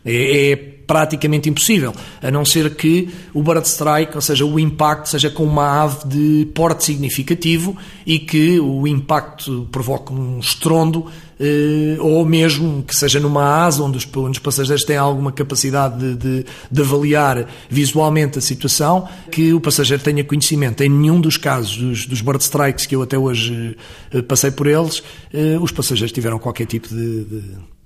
É, 0.05 0.53
é, 0.53 0.74
praticamente 0.87 1.49
impossível, 1.49 1.93
a 2.23 2.31
não 2.31 2.45
ser 2.45 2.75
que 2.75 3.09
o 3.33 3.43
bird 3.43 3.67
strike, 3.67 4.15
ou 4.15 4.21
seja, 4.21 4.45
o 4.45 4.59
impacto, 4.59 5.09
seja 5.09 5.31
com 5.31 5.45
uma 5.45 5.83
ave 5.83 6.07
de 6.07 6.47
porte 6.55 6.85
significativo 6.85 7.77
e 8.07 8.19
que 8.19 8.61
o 8.61 8.87
impacto 8.87 9.69
provoque 9.71 10.13
um 10.13 10.39
estrondo, 10.39 11.07
eh, 11.39 11.97
ou 11.99 12.25
mesmo 12.25 12.83
que 12.83 12.95
seja 12.95 13.19
numa 13.19 13.65
asa 13.65 13.83
onde 13.83 13.99
os, 13.99 14.09
onde 14.17 14.33
os 14.33 14.39
passageiros 14.39 14.85
têm 14.85 14.97
alguma 14.97 15.33
capacidade 15.33 15.99
de, 15.99 16.15
de, 16.15 16.47
de, 16.71 16.81
avaliar 16.81 17.49
visualmente 17.69 18.39
a 18.39 18.41
situação, 18.41 19.09
que 19.31 19.53
o 19.53 19.61
passageiro 19.61 20.03
tenha 20.03 20.23
conhecimento. 20.23 20.83
Em 20.83 20.89
nenhum 20.89 21.21
dos 21.21 21.37
casos 21.37 21.77
dos, 21.77 22.07
dos 22.07 22.21
bird 22.21 22.43
strikes 22.43 22.87
que 22.87 22.95
eu 22.95 23.03
até 23.03 23.19
hoje 23.19 23.77
eh, 24.13 24.23
passei 24.23 24.51
por 24.51 24.67
eles, 24.67 25.03
eh, 25.33 25.59
os 25.61 25.73
passageiros 25.73 26.13
tiveram 26.13 26.39
qualquer 26.39 26.67
tipo 26.67 26.89
de, 26.89 27.25
de 27.25 27.43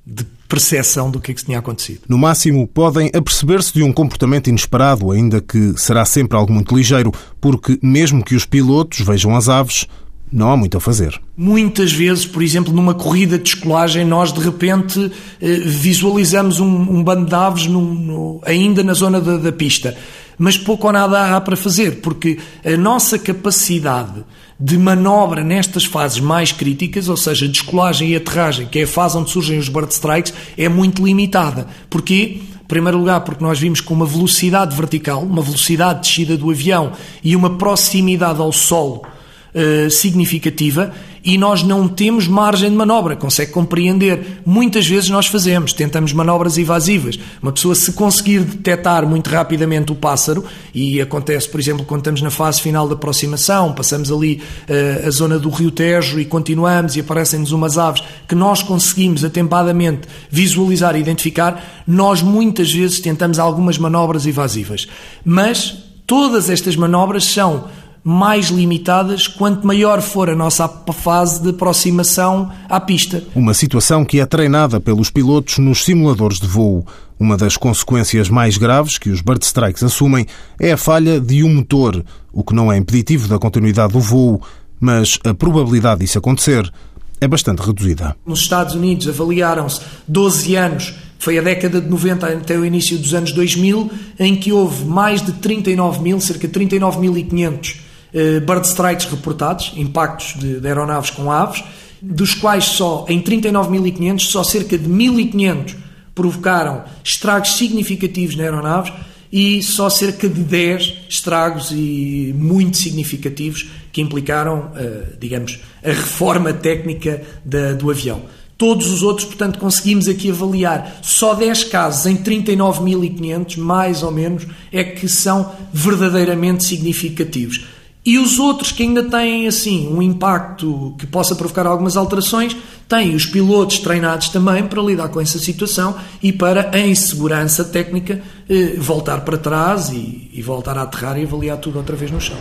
de 0.09 0.25
percepção 0.49 1.11
do 1.11 1.21
que 1.21 1.31
é 1.31 1.35
que 1.35 1.45
tinha 1.45 1.59
acontecido. 1.59 2.01
No 2.09 2.17
máximo, 2.17 2.67
podem 2.67 3.11
aperceber-se 3.15 3.75
de 3.75 3.83
um 3.83 3.93
comportamento 3.93 4.49
inesperado, 4.49 5.11
ainda 5.11 5.43
que 5.43 5.75
será 5.77 6.05
sempre 6.07 6.39
algo 6.39 6.51
muito 6.51 6.75
ligeiro, 6.75 7.13
porque 7.39 7.79
mesmo 7.83 8.25
que 8.25 8.35
os 8.35 8.47
pilotos 8.47 9.01
vejam 9.01 9.37
as 9.37 9.51
aves, 9.51 9.87
não 10.33 10.51
há 10.51 10.57
muito 10.57 10.79
a 10.79 10.81
fazer. 10.81 11.21
Muitas 11.37 11.93
vezes, 11.93 12.25
por 12.25 12.43
exemplo, 12.43 12.73
numa 12.73 12.95
corrida 12.95 13.37
de 13.37 13.45
descolagem, 13.45 14.05
nós 14.05 14.33
de 14.33 14.41
repente 14.41 15.11
eh, 15.41 15.59
visualizamos 15.65 16.61
um, 16.61 16.67
um, 16.67 17.05
bando 17.05 17.27
de 17.27 17.35
aves 17.35 17.67
no, 17.67 17.83
no, 17.83 18.41
ainda 18.45 18.83
na 18.83 18.95
zona 18.95 19.21
da, 19.21 19.37
da 19.37 19.53
pista, 19.53 19.97
mas 20.39 20.57
pouco 20.57 20.87
ou 20.87 20.93
nada 20.93 21.37
há 21.37 21.41
para 21.41 21.57
fazer, 21.57 22.01
porque 22.01 22.39
a 22.65 22.77
nossa 22.77 23.19
capacidade 23.19 24.25
de 24.61 24.77
manobra 24.77 25.45
nestas 25.45 25.85
fases 25.85 26.19
mais 26.19 26.51
críticas, 26.51 27.09
ou 27.09 27.17
seja, 27.17 27.47
descolagem 27.47 28.11
e 28.11 28.17
aterragem, 28.17 28.67
que 28.67 28.81
é 28.81 28.83
a 28.83 28.89
fase 28.89 29.17
onde 29.17 29.31
surgem 29.31 29.59
os 29.59 29.69
bird 29.69 29.93
strikes, 29.93 30.35
é 30.57 30.69
muito 30.69 31.05
limitada. 31.05 31.69
Porquê? 31.89 32.41
Em 32.61 32.67
primeiro 32.67 32.99
lugar, 32.99 33.21
porque 33.21 33.43
nós 33.43 33.59
vimos 33.59 33.81
com 33.81 33.95
uma 33.95 34.05
velocidade 34.05 34.77
vertical, 34.77 35.23
uma 35.23 35.43
velocidade 35.43 36.01
de 36.01 36.09
descida 36.09 36.37
do 36.37 36.51
avião 36.51 36.93
e 37.23 37.37
uma 37.37 37.57
proximidade 37.57 38.41
ao 38.41 38.53
solo 38.53 39.07
uh, 39.55 39.91
significativa, 39.91 40.93
e 41.25 41.37
nós 41.37 41.63
não 41.63 41.89
temos 41.89 42.27
margem 42.27 42.71
de 42.71 42.77
manobra, 42.77 43.17
consegue 43.17 43.53
compreender. 43.53 44.41
Muitas 44.45 44.87
vezes 44.87 45.11
nós 45.11 45.27
fazemos, 45.27 45.73
tentamos 45.73 46.13
manobras 46.13 46.59
evasivas. 46.59 47.19
Uma 47.43 47.53
pessoa, 47.53 47.75
se 47.75 47.93
conseguir 47.93 48.41
detectar 48.41 49.07
muito 49.07 49.29
rapidamente 49.31 49.93
o 49.93 49.95
pássaro, 49.95 50.45
e 50.75 51.01
acontece, 51.01 51.49
por 51.49 51.61
exemplo, 51.61 51.85
quando 51.85 52.01
estamos 52.01 52.23
na 52.23 52.31
fase 52.31 52.61
final 52.61 52.87
da 52.89 52.95
aproximação, 52.95 53.73
passamos 53.73 54.11
ali 54.11 54.43
uh, 54.69 55.07
a 55.07 55.11
zona 55.11 55.39
do 55.39 55.51
Rio 55.51 55.71
Tejo 55.71 56.21
e 56.21 56.25
continuamos 56.25 56.97
e 56.97 57.01
aparecem-nos 57.01 57.53
umas 57.53 57.79
aves 57.79 58.03
que 58.27 58.35
nós 58.35 58.63
conseguimos 58.63 59.25
atempadamente 59.25 60.09
visualizar 60.31 60.97
e 60.97 61.01
identificar, 61.01 61.83
nós 61.87 62.23
muitas 62.23 62.73
vezes 62.73 63.01
tentamos 63.01 63.39
algumas 63.39 63.79
manobras 63.79 64.27
evasivas. 64.27 64.87
Mas 65.25 65.77
todas 66.07 66.49
estas 66.49 66.77
manobras 66.77 67.25
são 67.25 67.65
mais 68.09 68.47
limitadas 68.47 69.29
quanto 69.29 69.67
maior 69.67 70.01
for 70.01 70.31
a 70.31 70.35
nossa 70.35 70.67
fase 70.67 71.43
de 71.43 71.51
aproximação 71.51 72.51
à 72.67 72.81
pista. 72.81 73.23
Uma 73.35 73.53
situação 73.53 74.03
que 74.03 74.19
é 74.19 74.25
treinada 74.25 74.81
pelos 74.81 75.11
pilotos 75.11 75.59
nos 75.59 75.85
simuladores 75.85 76.41
de 76.41 76.47
voo. 76.47 76.87
Uma 77.21 77.37
das 77.37 77.59
consequências 77.59 78.31
mais 78.31 78.57
graves 78.57 78.97
que 78.97 79.11
os 79.11 79.21
bird 79.21 79.45
strikes 79.45 79.83
assumem 79.83 80.25
é 80.59 80.73
a 80.73 80.79
falha 80.79 81.21
de 81.21 81.45
um 81.45 81.55
motor, 81.57 82.03
o 82.33 82.43
que 82.43 82.55
não 82.55 82.73
é 82.73 82.79
impeditivo 82.79 83.29
da 83.29 83.39
continuidade 83.39 83.93
do 83.93 84.01
voo, 84.01 84.41
mas 84.81 85.19
a 85.23 85.35
probabilidade 85.35 86.01
disso 86.01 86.17
acontecer 86.17 86.73
é 87.21 87.29
bastante 87.29 87.61
reduzida. 87.61 88.17
Nos 88.25 88.41
Estados 88.41 88.75
Unidos 88.75 89.07
avaliaram-se 89.07 89.83
12 90.09 90.57
anos 90.57 90.95
foi 91.19 91.37
a 91.37 91.43
década 91.43 91.81
de 91.81 91.91
90 91.91 92.27
até 92.27 92.57
o 92.57 92.65
início 92.65 92.97
dos 92.97 93.13
anos 93.13 93.33
2000, 93.33 93.91
em 94.19 94.37
que 94.37 94.53
houve 94.53 94.85
mais 94.85 95.21
de 95.21 95.33
39 95.33 96.01
mil, 96.01 96.21
cerca 96.21 96.47
de 96.47 96.55
39.500 96.55 97.77
eh, 97.77 97.88
bird 98.13 98.67
strikes 98.67 99.07
reportados, 99.07 99.73
impactos 99.77 100.35
de, 100.39 100.61
de 100.61 100.67
aeronaves 100.67 101.11
com 101.11 101.31
aves, 101.31 101.63
dos 102.01 102.35
quais 102.35 102.65
só 102.65 103.05
em 103.09 103.21
39.500, 103.21 104.21
só 104.21 104.43
cerca 104.43 104.79
de 104.79 104.89
1.500 104.89 105.77
provocaram 106.15 106.85
estragos 107.05 107.57
significativos 107.57 108.35
na 108.35 108.43
aeronaves 108.43 108.93
e 109.33 109.63
só 109.63 109.89
cerca 109.89 110.29
de 110.29 110.41
10 110.41 110.95
estragos 111.09 111.71
e 111.71 112.35
muito 112.37 112.77
significativos 112.77 113.69
que 113.93 114.01
implicaram, 114.01 114.73
eh, 114.75 115.13
digamos, 115.21 115.61
a 115.85 115.89
reforma 115.89 116.53
técnica 116.53 117.23
da, 117.45 117.73
do 117.73 117.91
avião. 117.91 118.23
Todos 118.57 118.91
os 118.91 119.05
outros, 119.05 119.27
portanto, 119.27 119.61
conseguimos 119.61 120.09
aqui 120.09 120.31
avaliar 120.31 120.99
só 121.03 121.35
10 121.35 121.65
casos 121.65 122.07
em 122.07 122.17
39.500, 122.17 123.57
mais 123.57 124.03
ou 124.03 124.11
menos, 124.11 124.45
é 124.73 124.83
que 124.83 125.09
são 125.09 125.53
verdadeiramente 125.73 126.65
significativos. 126.65 127.65
E 128.09 128.19
os 128.19 128.39
outros 128.39 128.73
que 128.73 128.85
ainda 128.85 129.03
têm 129.03 129.47
assim 129.47 129.87
um 129.93 130.01
impacto 130.01 130.95
que 130.97 131.07
possa 131.07 131.35
provocar 131.35 131.67
algumas 131.67 131.95
alterações, 131.95 132.57
têm 132.89 133.15
os 133.15 133.27
pilotos 133.27 133.81
treinados 133.81 134.31
também 134.31 134.67
para 134.67 134.81
lidar 134.81 135.11
com 135.11 135.21
essa 135.21 135.39
situação 135.39 135.95
e 136.23 136.33
para, 136.33 136.71
em 136.73 136.95
segurança 136.95 137.63
técnica, 137.67 138.23
eh, 138.49 138.77
voltar 138.79 139.27
para 139.27 139.37
trás 139.37 139.91
e, 139.91 140.31
e 140.33 140.41
voltar 140.41 140.79
a 140.79 140.85
aterrar 140.85 141.19
e 141.19 141.25
avaliar 141.25 141.59
tudo 141.59 141.77
outra 141.77 141.95
vez 141.97 142.11
no 142.11 142.19
chão. 142.19 142.39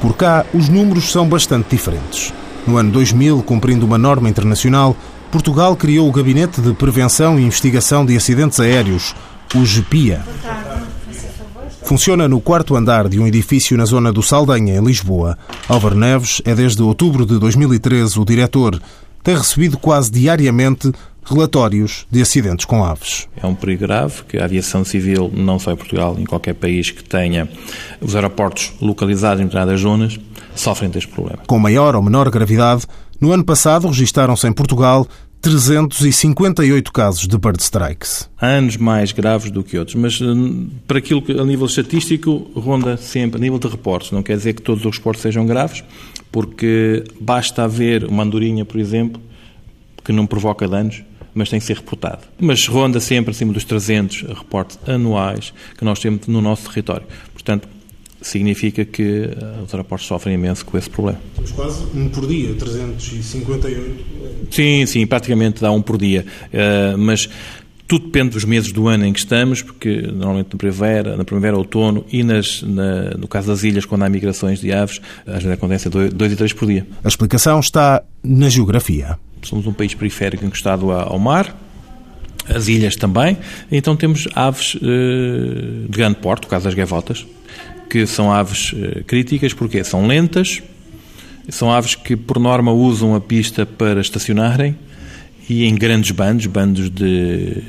Por 0.00 0.14
cá, 0.14 0.46
os 0.54 0.68
números 0.68 1.10
são 1.10 1.28
bastante 1.28 1.70
diferentes. 1.70 2.32
No 2.64 2.76
ano 2.76 2.92
2000, 2.92 3.42
cumprindo 3.42 3.84
uma 3.84 3.98
norma 3.98 4.28
internacional, 4.28 4.96
Portugal 5.32 5.74
criou 5.74 6.08
o 6.08 6.12
Gabinete 6.12 6.60
de 6.60 6.72
Prevenção 6.72 7.36
e 7.36 7.42
Investigação 7.42 8.06
de 8.06 8.16
Acidentes 8.16 8.60
Aéreos, 8.60 9.12
o 9.56 9.64
GPIA. 9.64 10.22
Funciona 11.92 12.26
no 12.26 12.40
quarto 12.40 12.74
andar 12.74 13.06
de 13.06 13.20
um 13.20 13.26
edifício 13.26 13.76
na 13.76 13.84
zona 13.84 14.10
do 14.10 14.22
Saldanha, 14.22 14.74
em 14.74 14.82
Lisboa. 14.82 15.36
Álvaro 15.68 15.94
Neves 15.94 16.40
é 16.42 16.54
desde 16.54 16.82
outubro 16.82 17.26
de 17.26 17.38
2013 17.38 18.18
o 18.18 18.24
diretor. 18.24 18.80
Tem 19.22 19.36
recebido 19.36 19.76
quase 19.76 20.10
diariamente 20.10 20.90
relatórios 21.22 22.06
de 22.10 22.22
acidentes 22.22 22.64
com 22.64 22.82
aves. 22.82 23.28
É 23.36 23.46
um 23.46 23.54
perigo 23.54 23.82
grave 23.82 24.22
que 24.26 24.38
a 24.38 24.46
aviação 24.46 24.86
civil, 24.86 25.30
não 25.34 25.58
só 25.58 25.70
em 25.70 25.76
Portugal, 25.76 26.16
em 26.18 26.24
qualquer 26.24 26.54
país 26.54 26.90
que 26.90 27.04
tenha 27.04 27.46
os 28.00 28.16
aeroportos 28.16 28.72
localizados 28.80 29.42
em 29.42 29.44
determinadas 29.44 29.82
zonas, 29.82 30.18
sofrem 30.54 30.88
deste 30.88 31.10
problema. 31.10 31.40
Com 31.46 31.58
maior 31.58 31.94
ou 31.94 32.00
menor 32.00 32.30
gravidade, 32.30 32.86
no 33.20 33.32
ano 33.32 33.44
passado 33.44 33.86
registaram-se 33.88 34.46
em 34.48 34.52
Portugal 34.54 35.06
358 35.42 36.92
casos 36.92 37.26
de 37.26 37.36
bird 37.36 37.60
strikes. 37.60 38.30
Há 38.40 38.46
anos 38.46 38.76
mais 38.76 39.10
graves 39.10 39.50
do 39.50 39.64
que 39.64 39.76
outros, 39.76 39.96
mas 39.96 40.20
hum, 40.20 40.70
para 40.86 40.98
aquilo 40.98 41.20
que 41.20 41.32
a 41.32 41.44
nível 41.44 41.66
estatístico 41.66 42.48
ronda 42.54 42.96
sempre, 42.96 43.38
a 43.38 43.40
nível 43.40 43.58
de 43.58 43.66
reportes. 43.66 44.12
Não 44.12 44.22
quer 44.22 44.36
dizer 44.36 44.52
que 44.52 44.62
todos 44.62 44.84
os 44.84 44.96
reportes 44.96 45.20
sejam 45.20 45.44
graves, 45.44 45.82
porque 46.30 47.02
basta 47.20 47.64
haver 47.64 48.04
uma 48.04 48.22
andorinha, 48.22 48.64
por 48.64 48.78
exemplo, 48.78 49.20
que 50.04 50.12
não 50.12 50.26
provoca 50.26 50.68
danos, 50.68 51.02
mas 51.34 51.50
tem 51.50 51.58
que 51.58 51.66
ser 51.66 51.76
reportado. 51.76 52.20
Mas 52.40 52.68
ronda 52.68 53.00
sempre 53.00 53.32
acima 53.32 53.52
dos 53.52 53.64
300 53.64 54.22
reportes 54.38 54.78
anuais 54.86 55.52
que 55.76 55.84
nós 55.84 55.98
temos 55.98 56.28
no 56.28 56.40
nosso 56.40 56.68
território. 56.68 57.06
Portanto, 57.32 57.68
significa 58.22 58.84
que 58.84 59.02
eh, 59.02 59.62
os 59.64 59.72
aeroportos 59.72 60.06
sofrem 60.06 60.34
imenso 60.34 60.64
com 60.64 60.78
esse 60.78 60.88
problema. 60.88 61.20
Temos 61.34 61.50
quase 61.52 61.84
um 61.94 62.08
por 62.08 62.26
dia, 62.26 62.54
358. 62.54 64.04
Sim, 64.50 64.86
sim, 64.86 65.06
praticamente 65.06 65.60
dá 65.60 65.70
um 65.70 65.82
por 65.82 65.98
dia. 65.98 66.24
Uh, 66.52 66.98
mas 66.98 67.28
tudo 67.92 68.06
depende 68.06 68.30
dos 68.30 68.44
meses 68.44 68.72
do 68.72 68.88
ano 68.88 69.04
em 69.04 69.12
que 69.12 69.18
estamos, 69.18 69.60
porque 69.60 70.00
normalmente 70.00 70.48
na 70.52 70.58
primavera, 70.58 71.16
na 71.16 71.24
primavera 71.24 71.56
outono 71.58 72.04
e 72.10 72.22
nas, 72.22 72.62
na, 72.62 73.10
no 73.18 73.28
caso 73.28 73.48
das 73.48 73.64
ilhas, 73.64 73.84
quando 73.84 74.02
há 74.02 74.08
migrações 74.08 74.60
de 74.60 74.72
aves, 74.72 74.98
às 75.26 75.42
vezes 75.42 75.50
acontece 75.50 75.90
dois 75.90 76.32
e 76.32 76.36
três 76.36 76.52
por 76.54 76.66
dia. 76.66 76.86
A 77.04 77.08
explicação 77.08 77.60
está 77.60 78.02
na 78.24 78.48
geografia. 78.48 79.18
Somos 79.42 79.66
um 79.66 79.74
país 79.74 79.94
periférico 79.94 80.44
encostado 80.44 80.90
ao 80.90 81.18
mar, 81.18 81.54
as 82.48 82.66
ilhas 82.68 82.96
também, 82.96 83.36
então 83.70 83.94
temos 83.94 84.26
aves 84.34 84.74
uh, 84.74 84.80
de 84.80 85.88
grande 85.90 86.16
porte, 86.16 86.46
o 86.46 86.48
caso 86.48 86.64
das 86.64 86.74
gaivotas, 86.74 87.26
que 87.92 88.06
são 88.06 88.32
aves 88.32 88.72
uh, 88.72 89.04
críticas, 89.04 89.52
porque 89.52 89.84
são 89.84 90.06
lentas, 90.06 90.62
são 91.50 91.70
aves 91.70 91.94
que 91.94 92.16
por 92.16 92.38
norma 92.38 92.72
usam 92.72 93.14
a 93.14 93.20
pista 93.20 93.66
para 93.66 94.00
estacionarem 94.00 94.74
e 95.46 95.66
em 95.66 95.74
grandes 95.74 96.10
bandos, 96.10 96.46
bandos 96.46 96.88
de 96.88 97.62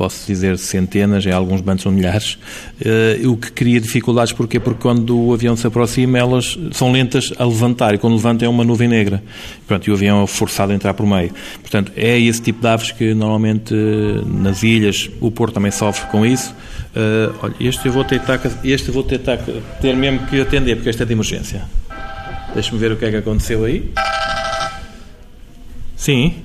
posso 0.00 0.26
dizer 0.26 0.56
centenas, 0.56 1.26
em 1.26 1.30
alguns 1.30 1.60
bandos 1.60 1.82
são 1.82 1.92
milhares, 1.92 2.38
uh, 2.80 3.30
o 3.30 3.36
que 3.36 3.52
cria 3.52 3.78
dificuldades, 3.78 4.32
porquê? 4.32 4.58
Porque 4.58 4.80
quando 4.80 5.26
o 5.26 5.34
avião 5.34 5.54
se 5.54 5.66
aproxima, 5.66 6.16
elas 6.16 6.58
são 6.72 6.90
lentas 6.90 7.34
a 7.38 7.44
levantar, 7.44 7.94
e 7.94 7.98
quando 7.98 8.14
levanta 8.14 8.42
é 8.42 8.48
uma 8.48 8.64
nuvem 8.64 8.88
negra. 8.88 9.22
Pronto, 9.66 9.86
e 9.86 9.90
o 9.90 9.94
avião 9.94 10.22
é 10.22 10.26
forçado 10.26 10.72
a 10.72 10.74
entrar 10.74 10.94
por 10.94 11.04
meio. 11.04 11.30
Portanto, 11.60 11.92
é 11.94 12.18
esse 12.18 12.40
tipo 12.40 12.62
de 12.62 12.66
aves 12.66 12.92
que 12.92 13.12
normalmente 13.12 13.74
nas 14.24 14.62
ilhas, 14.62 15.10
o 15.20 15.30
Porto 15.30 15.52
também 15.52 15.70
sofre 15.70 16.08
com 16.10 16.24
isso. 16.24 16.54
Uh, 16.96 17.34
olha, 17.42 17.54
este 17.60 17.84
eu 17.84 17.92
vou 17.92 18.02
tentar, 18.02 18.40
este 18.64 18.90
vou 18.90 19.02
tentar 19.02 19.36
ter 19.82 19.94
mesmo 19.94 20.26
que 20.28 20.40
atender, 20.40 20.76
porque 20.76 20.88
este 20.88 21.02
é 21.02 21.04
de 21.04 21.12
emergência. 21.12 21.62
Deixa-me 22.54 22.78
ver 22.78 22.92
o 22.92 22.96
que 22.96 23.04
é 23.04 23.10
que 23.10 23.16
aconteceu 23.16 23.66
aí. 23.66 23.92
Sim. 25.94 26.36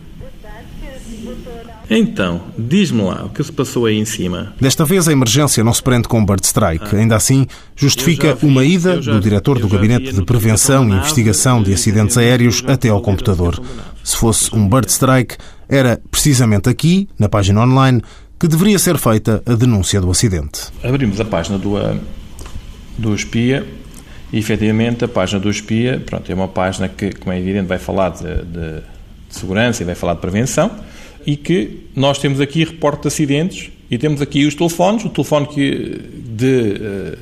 Então, 1.89 2.41
diz-me 2.57 3.03
lá 3.03 3.25
o 3.25 3.29
que 3.29 3.43
se 3.43 3.51
passou 3.51 3.85
aí 3.85 3.97
em 3.97 4.05
cima. 4.05 4.53
Desta 4.59 4.83
vez 4.85 5.07
a 5.07 5.11
emergência 5.11 5.63
não 5.63 5.73
se 5.73 5.83
prende 5.83 6.07
com 6.07 6.25
Bird 6.25 6.45
Strike. 6.45 6.95
Ah. 6.95 6.97
Ainda 6.97 7.15
assim, 7.15 7.45
justifica 7.75 8.33
vi, 8.33 8.47
uma 8.47 8.65
ida 8.65 8.99
do 8.99 9.19
diretor 9.19 9.59
do 9.59 9.67
Gabinete 9.67 10.11
de 10.11 10.23
Prevenção 10.23 10.89
e 10.89 10.93
Investigação 10.93 11.61
de 11.61 11.73
Acidentes 11.73 12.17
Aéreos 12.17 12.63
até 12.67 12.89
ao 12.89 13.01
computador. 13.01 13.61
Se 14.03 14.17
fosse 14.17 14.53
um 14.55 14.67
Bird 14.67 14.89
Strike, 14.91 15.37
era 15.69 16.01
precisamente 16.09 16.69
aqui, 16.69 17.07
na 17.19 17.29
página 17.29 17.61
online, 17.61 18.01
que 18.39 18.47
deveria 18.47 18.79
ser 18.79 18.97
feita 18.97 19.41
a 19.45 19.53
denúncia 19.53 20.01
do 20.01 20.09
acidente. 20.09 20.71
Abrimos 20.83 21.19
a 21.19 21.25
página 21.25 21.57
do, 21.57 21.75
do 22.97 23.15
espia 23.15 23.65
e, 24.33 24.39
efetivamente, 24.39 25.05
a 25.05 25.07
página 25.07 25.39
do 25.39 25.49
espia 25.49 26.01
pronto, 26.05 26.31
é 26.31 26.35
uma 26.35 26.47
página 26.47 26.89
que, 26.89 27.13
como 27.13 27.31
é 27.31 27.39
evidente, 27.39 27.67
vai 27.67 27.79
falar 27.79 28.09
de, 28.09 28.23
de, 28.23 28.81
de 28.81 28.81
segurança 29.29 29.83
e 29.83 29.85
vai 29.85 29.95
falar 29.95 30.15
de 30.15 30.21
prevenção 30.21 30.71
e 31.25 31.35
que 31.35 31.79
nós 31.95 32.19
temos 32.19 32.39
aqui 32.39 32.63
reporte 32.63 33.03
de 33.03 33.07
acidentes 33.07 33.71
e 33.89 33.97
temos 33.97 34.21
aqui 34.21 34.45
os 34.45 34.55
telefones, 34.55 35.05
o 35.05 35.09
telefone 35.09 35.47
que 35.47 36.01
de, 36.25 36.73
eh, 36.73 37.17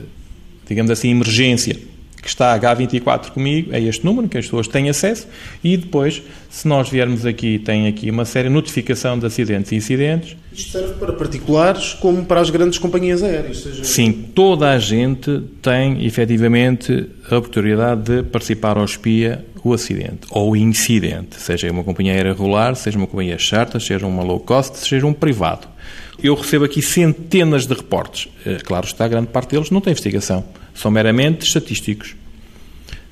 digamos 0.68 0.92
assim, 0.92 1.10
emergência 1.10 1.78
que 2.24 2.30
está 2.30 2.58
H24 2.58 3.32
comigo, 3.32 3.76
é 3.76 3.82
este 3.82 4.06
número 4.06 4.30
que 4.30 4.38
as 4.38 4.46
pessoas 4.46 4.68
têm 4.68 4.90
acesso 4.90 5.28
e 5.62 5.76
depois, 5.76 6.24
se 6.50 6.66
nós 6.68 6.90
viermos 6.90 7.26
aqui, 7.26 7.60
tem 7.60 7.86
aqui 7.86 8.10
uma 8.10 8.24
série 8.24 8.48
de 8.48 8.54
notificação 8.54 9.20
de 9.20 9.26
acidentes 9.26 9.74
e 9.74 9.76
incidentes. 9.76 10.38
Isto 10.54 10.72
serve 10.72 10.94
para 10.94 11.12
particulares 11.12 11.94
como 11.94 12.24
para 12.24 12.40
as 12.40 12.50
grandes 12.50 12.80
companhias 12.80 13.22
aéreas? 13.22 13.58
Seja... 13.58 13.84
Sim, 13.84 14.12
toda 14.34 14.72
a 14.72 14.80
gente 14.80 15.42
tem 15.62 16.06
efetivamente 16.06 17.10
a 17.30 17.38
oportunidade 17.38 18.04
de 18.04 18.24
participar 18.24 18.78
ao 18.78 18.86
espia 18.86 19.46
o 19.62 19.74
acidente 19.74 20.28
ou 20.30 20.52
o 20.52 20.56
incidente, 20.56 21.40
seja 21.40 21.72
uma 21.72 21.84
companhia 21.84 22.14
aérea 22.14 22.34
regular, 22.34 22.76
seja 22.76 22.98
uma 22.98 23.08
companhia 23.08 23.38
charter, 23.38 23.80
seja 23.82 24.06
uma 24.06 24.24
low 24.24 24.40
cost, 24.40 24.78
seja 24.78 25.06
um 25.06 25.14
privado. 25.14 25.73
Eu 26.22 26.36
recebo 26.36 26.66
aqui 26.66 26.82
centenas 26.82 27.66
de 27.66 27.74
reportes. 27.74 28.30
Eh, 28.46 28.60
claro 28.64 28.86
está, 28.86 29.08
grande 29.08 29.28
parte 29.28 29.52
deles 29.52 29.70
não 29.70 29.82
tem 29.82 29.92
investigação 29.92 30.46
são 30.74 30.92
meramente 30.92 31.46
estatísticos. 31.46 32.16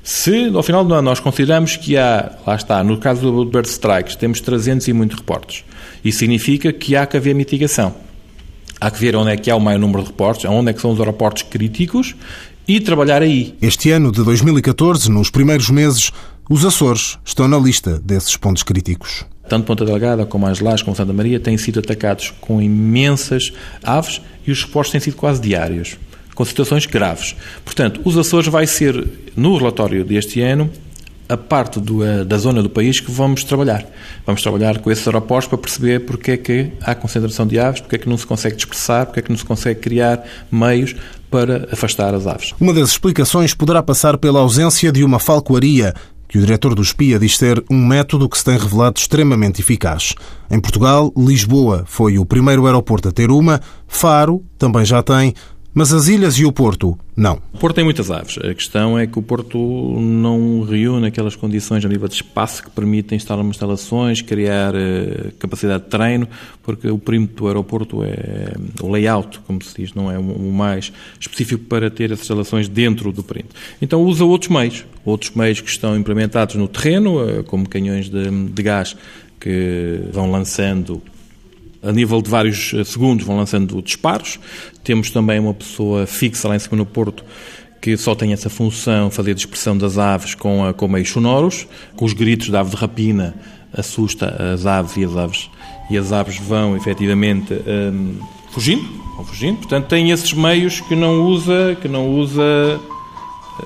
Se, 0.03 0.49
ao 0.53 0.63
final 0.63 0.83
do 0.83 0.93
ano, 0.93 1.03
nós 1.03 1.19
consideramos 1.19 1.77
que 1.77 1.95
há, 1.95 2.37
lá 2.45 2.55
está, 2.55 2.83
no 2.83 2.97
caso 2.97 3.31
do 3.31 3.45
Bird 3.45 3.67
Strikes, 3.67 4.15
temos 4.15 4.41
300 4.41 4.87
e 4.87 4.93
muitos 4.93 5.17
reportes, 5.17 5.63
isso 6.03 6.19
significa 6.19 6.73
que 6.73 6.95
há 6.95 7.05
que 7.05 7.17
haver 7.17 7.35
mitigação. 7.35 7.93
Há 8.79 8.89
que 8.89 8.99
ver 8.99 9.15
onde 9.15 9.29
é 9.29 9.37
que 9.37 9.51
há 9.51 9.55
o 9.55 9.59
maior 9.59 9.77
número 9.77 10.01
de 10.01 10.07
reportes, 10.07 10.45
onde 10.45 10.71
é 10.71 10.73
que 10.73 10.81
são 10.81 10.91
os 10.91 10.99
aeroportos 10.99 11.43
críticos 11.43 12.15
e 12.67 12.79
trabalhar 12.79 13.21
aí. 13.21 13.55
Este 13.61 13.91
ano 13.91 14.11
de 14.11 14.23
2014, 14.23 15.11
nos 15.11 15.29
primeiros 15.29 15.69
meses, 15.69 16.11
os 16.49 16.65
Açores 16.65 17.19
estão 17.23 17.47
na 17.47 17.59
lista 17.59 17.99
desses 17.99 18.35
pontos 18.35 18.63
críticos. 18.63 19.23
Tanto 19.51 19.65
Ponta 19.65 19.83
Delgada 19.83 20.25
como 20.25 20.47
As 20.47 20.61
Lajes 20.61 20.81
como 20.81 20.95
Santa 20.95 21.11
Maria 21.11 21.37
têm 21.37 21.57
sido 21.57 21.81
atacados 21.81 22.33
com 22.39 22.61
imensas 22.61 23.51
aves 23.83 24.21
e 24.47 24.51
os 24.51 24.63
reportes 24.63 24.93
têm 24.93 25.01
sido 25.01 25.17
quase 25.17 25.41
diários 25.41 25.97
com 26.33 26.45
situações 26.45 26.85
graves. 26.85 27.35
Portanto, 27.65 27.99
os 28.05 28.17
Açores 28.17 28.47
vai 28.47 28.65
ser, 28.65 29.05
no 29.35 29.57
relatório 29.57 30.05
deste 30.05 30.39
ano, 30.39 30.71
a 31.27 31.35
parte 31.35 31.81
do, 31.81 31.99
da 32.23 32.37
zona 32.37 32.63
do 32.63 32.69
país 32.69 33.01
que 33.01 33.11
vamos 33.11 33.43
trabalhar. 33.43 33.85
Vamos 34.25 34.41
trabalhar 34.41 34.79
com 34.79 34.89
esses 34.89 35.05
aeroportos 35.05 35.49
para 35.49 35.57
perceber 35.57 35.99
porque 36.05 36.31
é 36.31 36.37
que 36.37 36.71
há 36.79 36.95
concentração 36.95 37.45
de 37.45 37.59
aves, 37.59 37.81
porque 37.81 37.97
é 37.97 37.99
que 37.99 38.07
não 38.07 38.17
se 38.17 38.25
consegue 38.25 38.55
dispersar, 38.55 39.05
porque 39.05 39.19
é 39.19 39.23
que 39.23 39.31
não 39.31 39.37
se 39.37 39.43
consegue 39.43 39.81
criar 39.81 40.23
meios 40.49 40.95
para 41.29 41.67
afastar 41.73 42.13
as 42.13 42.25
aves. 42.25 42.53
Uma 42.57 42.73
das 42.73 42.91
explicações 42.91 43.53
poderá 43.53 43.83
passar 43.83 44.17
pela 44.17 44.39
ausência 44.39 44.93
de 44.93 45.03
uma 45.03 45.19
falcoaria, 45.19 45.93
que 46.31 46.37
o 46.37 46.41
diretor 46.41 46.73
do 46.73 46.81
SPIA 46.81 47.19
diz 47.19 47.37
ser 47.37 47.61
um 47.69 47.85
método 47.85 48.29
que 48.29 48.37
se 48.37 48.45
tem 48.45 48.57
revelado 48.57 48.97
extremamente 48.97 49.59
eficaz. 49.59 50.15
Em 50.49 50.61
Portugal, 50.61 51.11
Lisboa 51.17 51.83
foi 51.85 52.17
o 52.17 52.25
primeiro 52.25 52.65
aeroporto 52.65 53.09
a 53.09 53.11
ter 53.11 53.29
uma, 53.29 53.59
Faro 53.85 54.41
também 54.57 54.85
já 54.85 55.03
tem, 55.03 55.33
mas 55.73 55.93
as 55.93 56.07
ilhas 56.07 56.35
e 56.35 56.45
o 56.45 56.51
Porto, 56.51 56.97
não. 57.15 57.41
O 57.53 57.57
Porto 57.57 57.75
tem 57.75 57.83
muitas 57.83 58.11
aves. 58.11 58.37
A 58.37 58.53
questão 58.53 58.97
é 58.97 59.07
que 59.07 59.17
o 59.17 59.21
Porto 59.21 59.57
não 59.57 60.63
reúne 60.63 61.07
aquelas 61.07 61.35
condições 61.35 61.85
a 61.85 61.87
nível 61.87 62.07
de 62.07 62.15
espaço 62.15 62.63
que 62.63 62.69
permitem 62.69 63.15
instalar 63.15 63.45
instalações, 63.45 64.21
criar 64.21 64.73
uh, 64.75 65.31
capacidade 65.39 65.83
de 65.83 65.89
treino, 65.89 66.27
porque 66.61 66.89
o 66.89 66.97
perímetro 66.97 67.35
do 67.37 67.47
aeroporto 67.47 68.03
é 68.03 68.53
o 68.81 68.89
layout, 68.89 69.39
como 69.41 69.63
se 69.63 69.81
diz, 69.81 69.93
não 69.93 70.11
é 70.11 70.19
o 70.19 70.51
mais 70.51 70.91
específico 71.19 71.63
para 71.65 71.89
ter 71.89 72.11
as 72.11 72.19
instalações 72.19 72.67
dentro 72.67 73.11
do 73.11 73.23
perímetro. 73.23 73.57
Então 73.81 74.03
usa 74.03 74.25
outros 74.25 74.49
meios, 74.49 74.85
outros 75.05 75.31
meios 75.31 75.61
que 75.61 75.69
estão 75.69 75.95
implementados 75.95 76.55
no 76.55 76.67
terreno, 76.67 77.23
uh, 77.23 77.43
como 77.43 77.67
canhões 77.67 78.09
de, 78.09 78.29
de 78.29 78.63
gás 78.63 78.95
que 79.39 80.01
vão 80.11 80.29
lançando 80.29 81.01
a 81.83 81.91
nível 81.91 82.21
de 82.21 82.29
vários 82.29 82.73
eh, 82.73 82.83
segundos 82.83 83.25
vão 83.25 83.37
lançando 83.37 83.81
disparos. 83.81 84.39
Temos 84.83 85.09
também 85.09 85.39
uma 85.39 85.53
pessoa 85.53 86.05
fixa 86.05 86.47
lá 86.47 86.55
em 86.55 86.59
cima 86.59 86.77
no 86.77 86.85
Porto 86.85 87.23
que 87.81 87.97
só 87.97 88.13
tem 88.13 88.31
essa 88.31 88.49
função, 88.49 89.09
fazer 89.09 89.33
dispersão 89.33 89.75
das 89.75 89.97
aves 89.97 90.35
com, 90.35 90.63
a, 90.63 90.73
com 90.73 90.87
meios 90.87 91.09
sonoros, 91.09 91.67
com 91.95 92.05
os 92.05 92.13
gritos 92.13 92.49
da 92.49 92.59
ave 92.59 92.69
de 92.69 92.75
rapina, 92.75 93.33
assusta 93.73 94.53
as 94.53 94.67
aves 94.67 94.95
e 94.97 95.03
as 95.03 95.17
aves, 95.17 95.49
e 95.89 95.97
as 95.97 96.11
aves 96.11 96.37
vão 96.37 96.77
efetivamente 96.77 97.53
um, 97.53 98.19
fugindo, 98.51 98.83
vão 99.15 99.25
fugindo. 99.25 99.57
Portanto, 99.57 99.87
tem 99.87 100.11
esses 100.11 100.31
meios 100.31 100.79
que 100.81 100.95
não 100.95 101.23
usa, 101.25 101.75
que 101.81 101.87
não 101.87 102.07
usa. 102.07 102.79
Uh, 103.59 103.65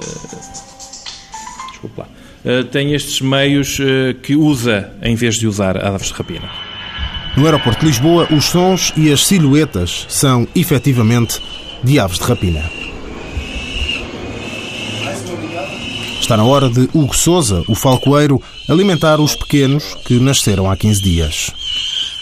desculpa 1.71 2.03
lá. 2.03 2.07
Uh, 2.45 2.63
tem 2.65 2.93
estes 2.93 3.19
meios 3.19 3.79
uh, 3.79 4.13
que 4.23 4.35
usa 4.35 4.93
em 5.01 5.15
vez 5.15 5.35
de 5.35 5.45
usar 5.45 5.77
aves 5.83 6.07
de 6.07 6.13
rapina. 6.13 6.74
No 7.37 7.45
aeroporto 7.45 7.81
de 7.81 7.87
Lisboa, 7.87 8.27
os 8.31 8.45
sons 8.45 8.93
e 8.95 9.11
as 9.11 9.25
silhuetas 9.25 10.05
são, 10.07 10.47
efetivamente, 10.55 11.41
de 11.83 11.99
aves 11.99 12.17
de 12.17 12.23
rapina. 12.23 12.63
Está 16.21 16.37
na 16.37 16.45
hora 16.45 16.69
de 16.69 16.89
Hugo 16.93 17.13
Souza, 17.13 17.61
o 17.67 17.75
falcoeiro, 17.75 18.41
alimentar 18.69 19.19
os 19.19 19.35
pequenos 19.35 19.83
que 20.05 20.13
nasceram 20.13 20.71
há 20.71 20.77
15 20.77 21.01
dias. 21.01 21.51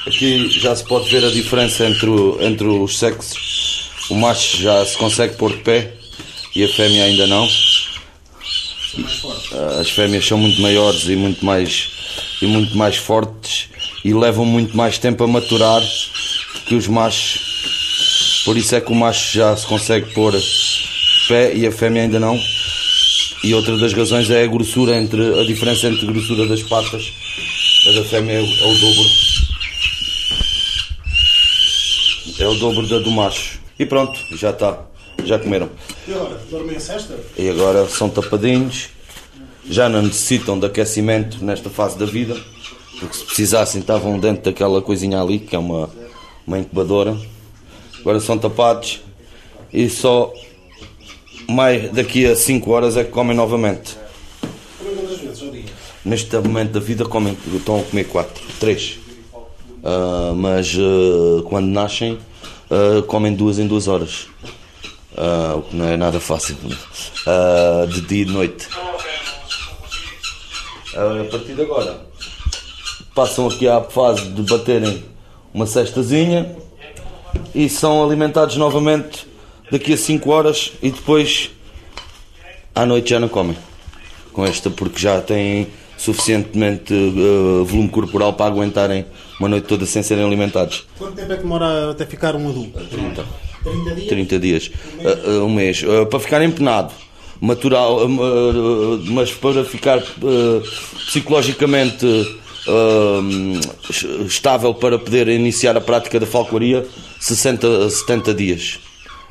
Aqui 0.08 0.50
já 0.50 0.76
se 0.76 0.84
pode 0.84 1.08
ver 1.10 1.24
a 1.24 1.30
diferença 1.30 1.86
entre, 1.86 2.10
entre 2.42 2.66
os 2.66 2.98
sexos. 2.98 3.92
O 4.10 4.16
macho 4.16 4.58
já 4.58 4.84
se 4.84 4.98
consegue 4.98 5.36
pôr 5.36 5.52
de 5.52 5.60
pé 5.60 5.94
e 6.56 6.64
a 6.64 6.68
fêmea 6.68 7.06
ainda 7.06 7.28
não. 7.28 7.48
As 9.80 9.90
fêmeas 9.92 10.26
são 10.26 10.40
muito 10.40 10.60
maiores 10.60 11.08
e 11.08 11.16
muito 11.16 11.46
mais, 11.46 11.90
e 12.42 12.48
muito 12.48 12.76
mais 12.76 12.98
fortes 12.98 13.70
e 14.04 14.14
levam 14.14 14.46
muito 14.46 14.76
mais 14.76 14.98
tempo 14.98 15.24
a 15.24 15.28
maturar 15.28 15.82
que 16.66 16.76
os 16.76 16.88
machos. 16.88 18.44
Por 18.46 18.58
isso 18.58 18.76
é 18.76 18.82
que 18.82 18.92
o 18.92 18.96
macho 18.96 19.38
já 19.38 19.56
se 19.56 19.66
consegue 19.66 20.14
pôr 20.14 20.34
pé 21.28 21.54
e 21.56 21.66
a 21.66 21.72
fêmea 21.72 22.04
ainda 22.04 22.20
não. 22.20 22.38
E 23.44 23.54
outra 23.54 23.78
das 23.78 23.94
razões 23.94 24.30
é 24.30 24.44
a 24.44 24.48
grossura 24.48 24.96
entre 24.98 25.40
a 25.40 25.46
diferença 25.46 25.88
entre 25.88 26.08
a 26.08 26.12
grossura 26.12 26.46
das 26.46 26.62
patas. 26.64 27.14
A 27.88 27.92
da 27.92 28.04
fêmea 28.04 28.34
é 28.34 28.42
o, 28.42 28.46
é 28.46 28.66
o 28.66 28.78
dobro. 28.78 29.10
É 32.40 32.48
o 32.48 32.56
dobro 32.56 32.88
da 32.88 33.00
do 33.00 33.12
macho. 33.12 33.60
E 33.80 33.86
pronto, 33.86 34.20
já 34.36 34.50
está. 34.50 34.80
Já 35.26 35.40
comeram. 35.40 35.70
E 36.08 36.14
agora? 36.14 36.42
Dormem 36.50 36.76
a 36.76 36.80
cesta? 36.80 37.18
E 37.38 37.50
agora 37.50 37.88
são 37.88 38.10
tapadinhos. 38.10 38.90
Já 39.70 39.88
não 39.88 40.02
necessitam 40.02 40.60
de 40.60 40.66
aquecimento 40.66 41.44
nesta 41.44 41.70
fase 41.70 41.98
da 41.98 42.06
vida 42.06 42.36
porque 43.04 43.18
se 43.18 43.26
precisassem 43.26 43.82
estavam 43.82 44.18
dentro 44.18 44.44
daquela 44.44 44.82
coisinha 44.82 45.22
ali, 45.22 45.40
que 45.40 45.56
é 45.56 45.60
uma, 45.60 45.90
uma 46.48 46.58
incubadora. 46.58 47.18
Agora 48.00 48.20
são 48.20 48.38
tapados 48.38 49.02
e 49.72 49.90
só 49.90 50.34
mais 51.50 51.92
daqui 51.92 52.26
a 52.26 52.36
5 52.36 52.72
horas 52.72 52.98
é 52.98 53.04
que 53.04 53.12
comem 53.12 53.36
novamente. 53.36 53.98
Neste 56.06 56.36
momento 56.38 56.72
da 56.72 56.80
vida 56.80 57.06
comem, 57.06 57.38
estão 57.54 57.80
a 57.80 57.84
comer 57.84 58.06
4, 58.06 58.44
3. 58.60 59.00
Uh, 59.84 60.34
mas 60.36 60.74
uh, 60.76 61.44
quando 61.44 61.68
nascem 61.68 62.18
uh, 62.70 63.04
comem 63.04 63.34
duas 63.34 63.60
em 63.60 63.68
duas 63.68 63.88
horas. 63.88 64.28
Ah, 65.16 65.54
o 65.58 65.62
que 65.62 65.76
não 65.76 65.88
é 65.88 65.96
nada 65.96 66.20
fácil. 66.20 66.56
De 67.88 68.02
dia 68.02 68.24
e 68.24 68.26
de 68.26 68.32
noite. 68.32 68.68
a 70.96 71.24
partir 71.30 71.54
de 71.54 71.62
agora 71.62 72.13
passam 73.16 73.48
aqui 73.48 73.68
à 73.68 73.82
fase 73.82 74.30
de 74.30 74.42
baterem 74.44 75.04
uma 75.54 75.66
cestazinha 75.66 76.56
e 77.54 77.70
são 77.70 78.04
alimentados 78.04 78.56
novamente 78.58 79.28
daqui 79.72 79.94
a 79.94 79.98
5 79.98 80.30
horas 80.32 80.74
e 80.82 80.90
depois 80.90 81.52
à 82.74 82.86
noite 82.86 83.12
já 83.12 83.20
não 83.20 83.28
comem 83.28 83.56
com 84.32 84.44
esta 84.46 84.70
porque 84.70 85.00
já 85.00 85.22
têm 85.22 85.68
suficientemente 85.98 86.94
uh, 86.94 87.64
volume 87.64 87.88
corporal 87.88 88.34
para 88.34 88.48
aguentarem 88.48 89.06
uma 89.40 89.48
noite 89.48 89.68
toda 89.68 89.86
sem 89.86 90.04
serem 90.04 90.26
alimentados. 90.26 90.86
Quanto 90.98 91.16
tempo 91.16 91.32
é 91.32 91.36
que 91.38 91.44
demora 91.44 91.92
até 91.92 92.06
ficar 92.06 92.36
um 92.36 92.50
adulto? 92.50 92.80
30. 92.80 93.26
30 93.64 93.96
dias? 93.96 94.08
30 94.08 94.40
dias. 94.40 94.68
Uh, 94.68 95.30
uh, 95.30 95.46
um 95.46 95.54
mês. 95.54 95.84
para 96.10 96.20
ficar 96.20 96.44
empenado. 96.44 96.94
Matural, 97.40 98.08
mas 99.10 99.34
para 99.34 99.66
ficar 99.66 100.02
psicologicamente 101.08 102.06
uh, 102.68 104.26
estável 104.26 104.74
para 104.74 104.98
poder 104.98 105.28
iniciar 105.28 105.76
a 105.78 105.82
prática 105.82 106.20
da 106.20 106.26
falcoaria 106.26 106.86
60 107.20 107.86
a 107.86 107.90
70 107.90 108.34
dias. 108.34 108.80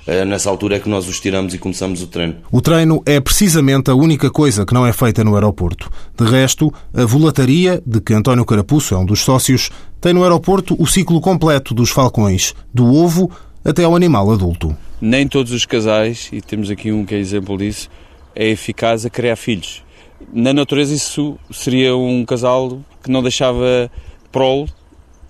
É 0.04 0.24
nessa 0.24 0.50
altura 0.50 0.76
é 0.76 0.80
que 0.80 0.88
nós 0.88 1.06
os 1.08 1.20
tiramos 1.20 1.54
e 1.54 1.58
começamos 1.58 2.02
o 2.02 2.08
treino. 2.08 2.36
O 2.50 2.60
treino 2.60 3.00
é 3.06 3.20
precisamente 3.20 3.88
a 3.88 3.94
única 3.94 4.30
coisa 4.30 4.66
que 4.66 4.74
não 4.74 4.84
é 4.84 4.92
feita 4.92 5.22
no 5.22 5.34
aeroporto. 5.36 5.88
De 6.16 6.24
resto, 6.24 6.72
a 6.92 7.04
volataria, 7.04 7.80
de 7.86 8.00
que 8.00 8.12
António 8.12 8.44
Carapuço 8.44 8.94
é 8.94 8.98
um 8.98 9.04
dos 9.04 9.20
sócios, 9.20 9.70
tem 10.00 10.12
no 10.12 10.24
aeroporto 10.24 10.74
o 10.76 10.86
ciclo 10.86 11.20
completo 11.20 11.72
dos 11.72 11.90
falcões, 11.90 12.52
do 12.74 12.92
ovo 12.92 13.30
até 13.64 13.84
ao 13.84 13.94
animal 13.94 14.32
adulto. 14.32 14.76
Nem 15.00 15.28
todos 15.28 15.52
os 15.52 15.64
casais, 15.64 16.28
e 16.32 16.40
temos 16.40 16.68
aqui 16.68 16.90
um 16.90 17.04
que 17.04 17.14
é 17.14 17.18
exemplo 17.18 17.56
disso, 17.56 17.88
é 18.34 18.48
eficaz 18.48 19.06
a 19.06 19.10
criar 19.10 19.36
filhos. 19.36 19.84
Na 20.32 20.52
natureza 20.52 20.94
isso 20.94 21.38
seria 21.50 21.96
um 21.96 22.24
casal 22.24 22.80
que 23.02 23.10
não 23.10 23.22
deixava 23.22 23.90
prole. 24.30 24.68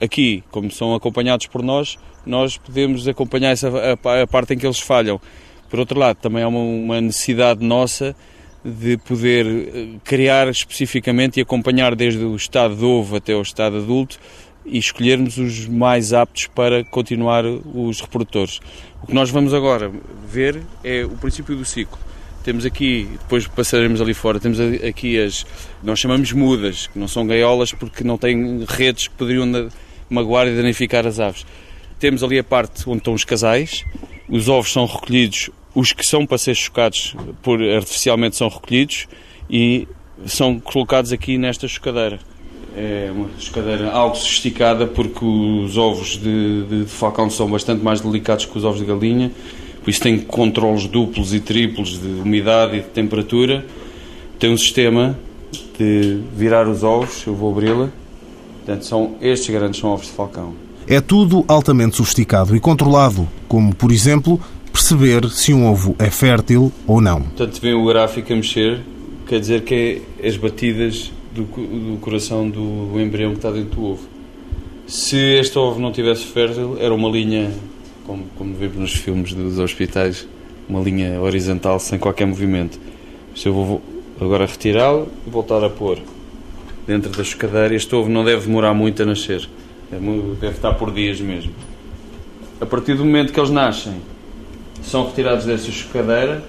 Aqui, 0.00 0.42
como 0.50 0.70
são 0.70 0.94
acompanhados 0.94 1.46
por 1.46 1.62
nós, 1.62 1.98
nós 2.26 2.56
podemos 2.56 3.06
acompanhar 3.06 3.50
essa, 3.50 3.68
a, 3.68 4.22
a 4.22 4.26
parte 4.26 4.54
em 4.54 4.58
que 4.58 4.66
eles 4.66 4.80
falham. 4.80 5.20
Por 5.70 5.78
outro 5.78 5.98
lado, 5.98 6.16
também 6.16 6.42
há 6.42 6.48
uma, 6.48 6.58
uma 6.58 7.00
necessidade 7.00 7.64
nossa 7.64 8.14
de 8.64 8.96
poder 8.98 9.46
eh, 9.46 9.86
criar 10.04 10.48
especificamente 10.48 11.38
e 11.38 11.42
acompanhar 11.42 11.94
desde 11.94 12.22
o 12.24 12.36
estado 12.36 12.76
de 12.76 12.84
ovo 12.84 13.16
até 13.16 13.34
o 13.34 13.42
estado 13.42 13.78
adulto 13.78 14.18
e 14.64 14.78
escolhermos 14.78 15.38
os 15.38 15.66
mais 15.66 16.12
aptos 16.12 16.46
para 16.46 16.84
continuar 16.84 17.44
os 17.44 18.00
reprodutores. 18.00 18.60
O 19.02 19.06
que 19.06 19.14
nós 19.14 19.30
vamos 19.30 19.52
agora 19.52 19.90
ver 20.28 20.62
é 20.84 21.04
o 21.04 21.10
princípio 21.10 21.56
do 21.56 21.64
ciclo. 21.64 21.98
Temos 22.44 22.66
aqui, 22.66 23.08
depois 23.20 23.46
passaremos 23.46 24.00
ali 24.00 24.14
fora, 24.14 24.40
temos 24.40 24.58
aqui 24.60 25.20
as, 25.20 25.46
nós 25.82 26.00
chamamos 26.00 26.32
mudas, 26.32 26.88
que 26.88 26.98
não 26.98 27.06
são 27.06 27.26
gaiolas 27.26 27.72
porque 27.72 28.02
não 28.02 28.18
têm 28.18 28.64
redes 28.68 29.06
que 29.06 29.14
poderiam 29.14 29.70
magoar 30.10 30.48
e 30.48 30.56
danificar 30.56 31.06
as 31.06 31.20
aves. 31.20 31.46
Temos 32.00 32.24
ali 32.24 32.38
a 32.38 32.44
parte 32.44 32.82
onde 32.88 32.98
estão 32.98 33.14
os 33.14 33.24
casais, 33.24 33.84
os 34.28 34.48
ovos 34.48 34.72
são 34.72 34.86
recolhidos, 34.86 35.50
os 35.72 35.92
que 35.92 36.04
são 36.04 36.26
para 36.26 36.36
ser 36.36 36.54
chocados 36.54 37.14
por, 37.42 37.62
artificialmente 37.62 38.36
são 38.36 38.48
recolhidos 38.48 39.06
e 39.48 39.86
são 40.26 40.58
colocados 40.58 41.12
aqui 41.12 41.38
nesta 41.38 41.68
chocadeira. 41.68 42.18
É 42.76 43.10
uma 43.14 43.28
chocadeira 43.38 43.90
algo 43.90 44.16
sofisticada 44.16 44.86
porque 44.86 45.24
os 45.24 45.76
ovos 45.76 46.18
de, 46.18 46.64
de, 46.64 46.84
de 46.84 46.90
falcão 46.90 47.28
são 47.30 47.48
bastante 47.48 47.84
mais 47.84 48.00
delicados 48.00 48.46
que 48.46 48.56
os 48.56 48.64
ovos 48.64 48.80
de 48.80 48.86
galinha 48.86 49.30
por 49.82 49.90
isso 49.90 50.00
tem 50.00 50.18
controles 50.18 50.86
duplos 50.86 51.34
e 51.34 51.40
triplos 51.40 52.00
de 52.00 52.06
umidade 52.06 52.76
e 52.76 52.80
de 52.80 52.86
temperatura. 52.86 53.66
Tem 54.38 54.52
um 54.52 54.56
sistema 54.56 55.18
de 55.78 56.20
virar 56.36 56.68
os 56.68 56.84
ovos, 56.84 57.24
eu 57.26 57.34
vou 57.34 57.50
abri-la. 57.50 57.90
Portanto, 58.58 58.84
são, 58.84 59.16
estes 59.20 59.50
grandes 59.50 59.80
são 59.80 59.90
ovos 59.90 60.06
de 60.06 60.12
falcão. 60.12 60.54
É 60.86 61.00
tudo 61.00 61.44
altamente 61.48 61.96
sofisticado 61.96 62.54
e 62.54 62.60
controlado, 62.60 63.28
como, 63.48 63.74
por 63.74 63.90
exemplo, 63.90 64.40
perceber 64.72 65.28
se 65.30 65.52
um 65.52 65.70
ovo 65.70 65.96
é 65.98 66.10
fértil 66.10 66.72
ou 66.86 67.00
não. 67.00 67.22
Portanto, 67.22 67.60
vem 67.60 67.74
o 67.74 67.84
gráfico 67.84 68.32
a 68.32 68.36
mexer, 68.36 68.80
quer 69.26 69.40
dizer 69.40 69.62
que 69.62 70.02
é 70.20 70.26
as 70.28 70.36
batidas 70.36 71.10
do, 71.34 71.42
do 71.42 71.98
coração 72.00 72.48
do 72.48 73.00
embrião 73.00 73.32
que 73.32 73.38
está 73.38 73.50
dentro 73.50 73.80
do 73.80 73.84
ovo. 73.84 74.08
Se 74.86 75.16
este 75.16 75.58
ovo 75.58 75.80
não 75.80 75.90
tivesse 75.90 76.24
fértil, 76.24 76.76
era 76.78 76.94
uma 76.94 77.08
linha 77.08 77.50
como, 78.06 78.24
como 78.36 78.54
vemos 78.54 78.76
nos 78.76 78.94
filmes 78.94 79.32
dos 79.32 79.58
hospitais, 79.58 80.26
uma 80.68 80.80
linha 80.80 81.20
horizontal 81.20 81.78
sem 81.78 81.98
qualquer 81.98 82.26
movimento. 82.26 82.78
Se 83.34 83.48
eu 83.48 83.52
vou 83.52 83.82
agora 84.20 84.46
retirá-lo 84.46 85.08
e 85.26 85.30
voltar 85.30 85.64
a 85.64 85.70
pôr 85.70 85.98
dentro 86.86 87.10
da 87.10 87.24
chocadeira, 87.24 87.74
este 87.74 87.94
ovo 87.94 88.08
não 88.08 88.24
deve 88.24 88.46
demorar 88.46 88.74
muito 88.74 89.02
a 89.02 89.06
nascer, 89.06 89.48
deve 89.90 90.56
estar 90.56 90.74
por 90.74 90.92
dias 90.92 91.20
mesmo. 91.20 91.52
A 92.60 92.66
partir 92.66 92.94
do 92.94 93.04
momento 93.04 93.32
que 93.32 93.40
eles 93.40 93.50
nascem, 93.50 93.94
são 94.82 95.06
retirados 95.06 95.44
dessa 95.44 95.70
chocadeira 95.70 96.44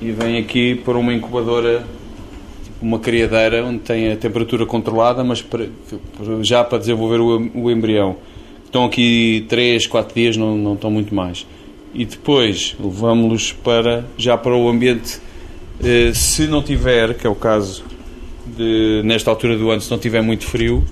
e 0.00 0.10
vêm 0.10 0.38
aqui 0.38 0.74
para 0.74 0.98
uma 0.98 1.12
incubadora, 1.12 1.84
tipo 2.64 2.84
uma 2.84 2.98
criadeira, 2.98 3.64
onde 3.64 3.78
tem 3.80 4.12
a 4.12 4.16
temperatura 4.16 4.66
controlada, 4.66 5.24
mas 5.24 5.44
já 6.42 6.62
para 6.62 6.78
desenvolver 6.78 7.20
o 7.20 7.70
embrião 7.70 8.16
estão 8.66 8.84
aqui 8.84 9.44
3, 9.48 9.86
4 9.86 10.14
dias, 10.14 10.36
não, 10.36 10.56
não 10.56 10.74
estão 10.74 10.90
muito 10.90 11.14
mais. 11.14 11.46
E 11.94 12.04
depois 12.04 12.76
levamos-los 12.78 13.52
para, 13.52 14.04
já 14.18 14.36
para 14.36 14.54
o 14.54 14.68
ambiente, 14.68 15.18
eh, 15.82 16.12
se 16.14 16.46
não 16.46 16.62
tiver, 16.62 17.14
que 17.14 17.26
é 17.26 17.30
o 17.30 17.34
caso 17.34 17.84
de, 18.46 19.02
nesta 19.04 19.30
altura 19.30 19.56
do 19.56 19.70
ano, 19.70 19.80
se 19.80 19.90
não 19.90 19.98
tiver 19.98 20.22
muito 20.22 20.44
frio, 20.44 20.84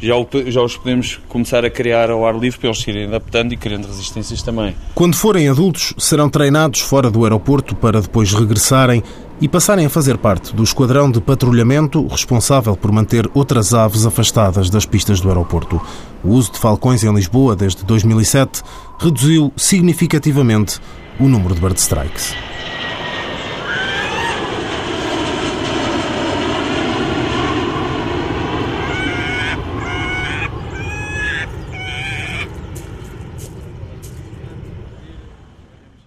já, 0.00 0.14
já 0.46 0.62
os 0.62 0.76
podemos 0.76 1.20
começar 1.28 1.64
a 1.64 1.70
criar 1.70 2.10
ao 2.10 2.26
ar 2.26 2.38
livre 2.38 2.58
para 2.58 2.68
eles 2.68 2.78
se 2.78 2.90
irem 2.90 3.06
adaptando 3.06 3.52
e 3.52 3.56
criando 3.56 3.86
resistências 3.86 4.42
também. 4.42 4.74
Quando 4.94 5.16
forem 5.16 5.48
adultos, 5.48 5.92
serão 5.98 6.30
treinados 6.30 6.80
fora 6.80 7.10
do 7.10 7.24
aeroporto 7.24 7.74
para 7.74 8.00
depois 8.00 8.32
regressarem 8.32 9.02
e 9.40 9.48
passarem 9.48 9.86
a 9.86 9.90
fazer 9.90 10.18
parte 10.18 10.54
do 10.54 10.62
esquadrão 10.62 11.10
de 11.10 11.20
patrulhamento 11.20 12.06
responsável 12.06 12.76
por 12.76 12.90
manter 12.90 13.30
outras 13.34 13.72
aves 13.72 14.04
afastadas 14.04 14.68
das 14.70 14.84
pistas 14.84 15.20
do 15.20 15.28
aeroporto. 15.28 15.80
O 16.24 16.30
uso 16.30 16.52
de 16.52 16.58
falcões 16.58 17.04
em 17.04 17.14
Lisboa 17.14 17.54
desde 17.54 17.84
2007 17.84 18.62
reduziu 18.98 19.52
significativamente 19.56 20.80
o 21.20 21.28
número 21.28 21.54
de 21.54 21.60
bird 21.60 21.78
strikes. 21.78 22.34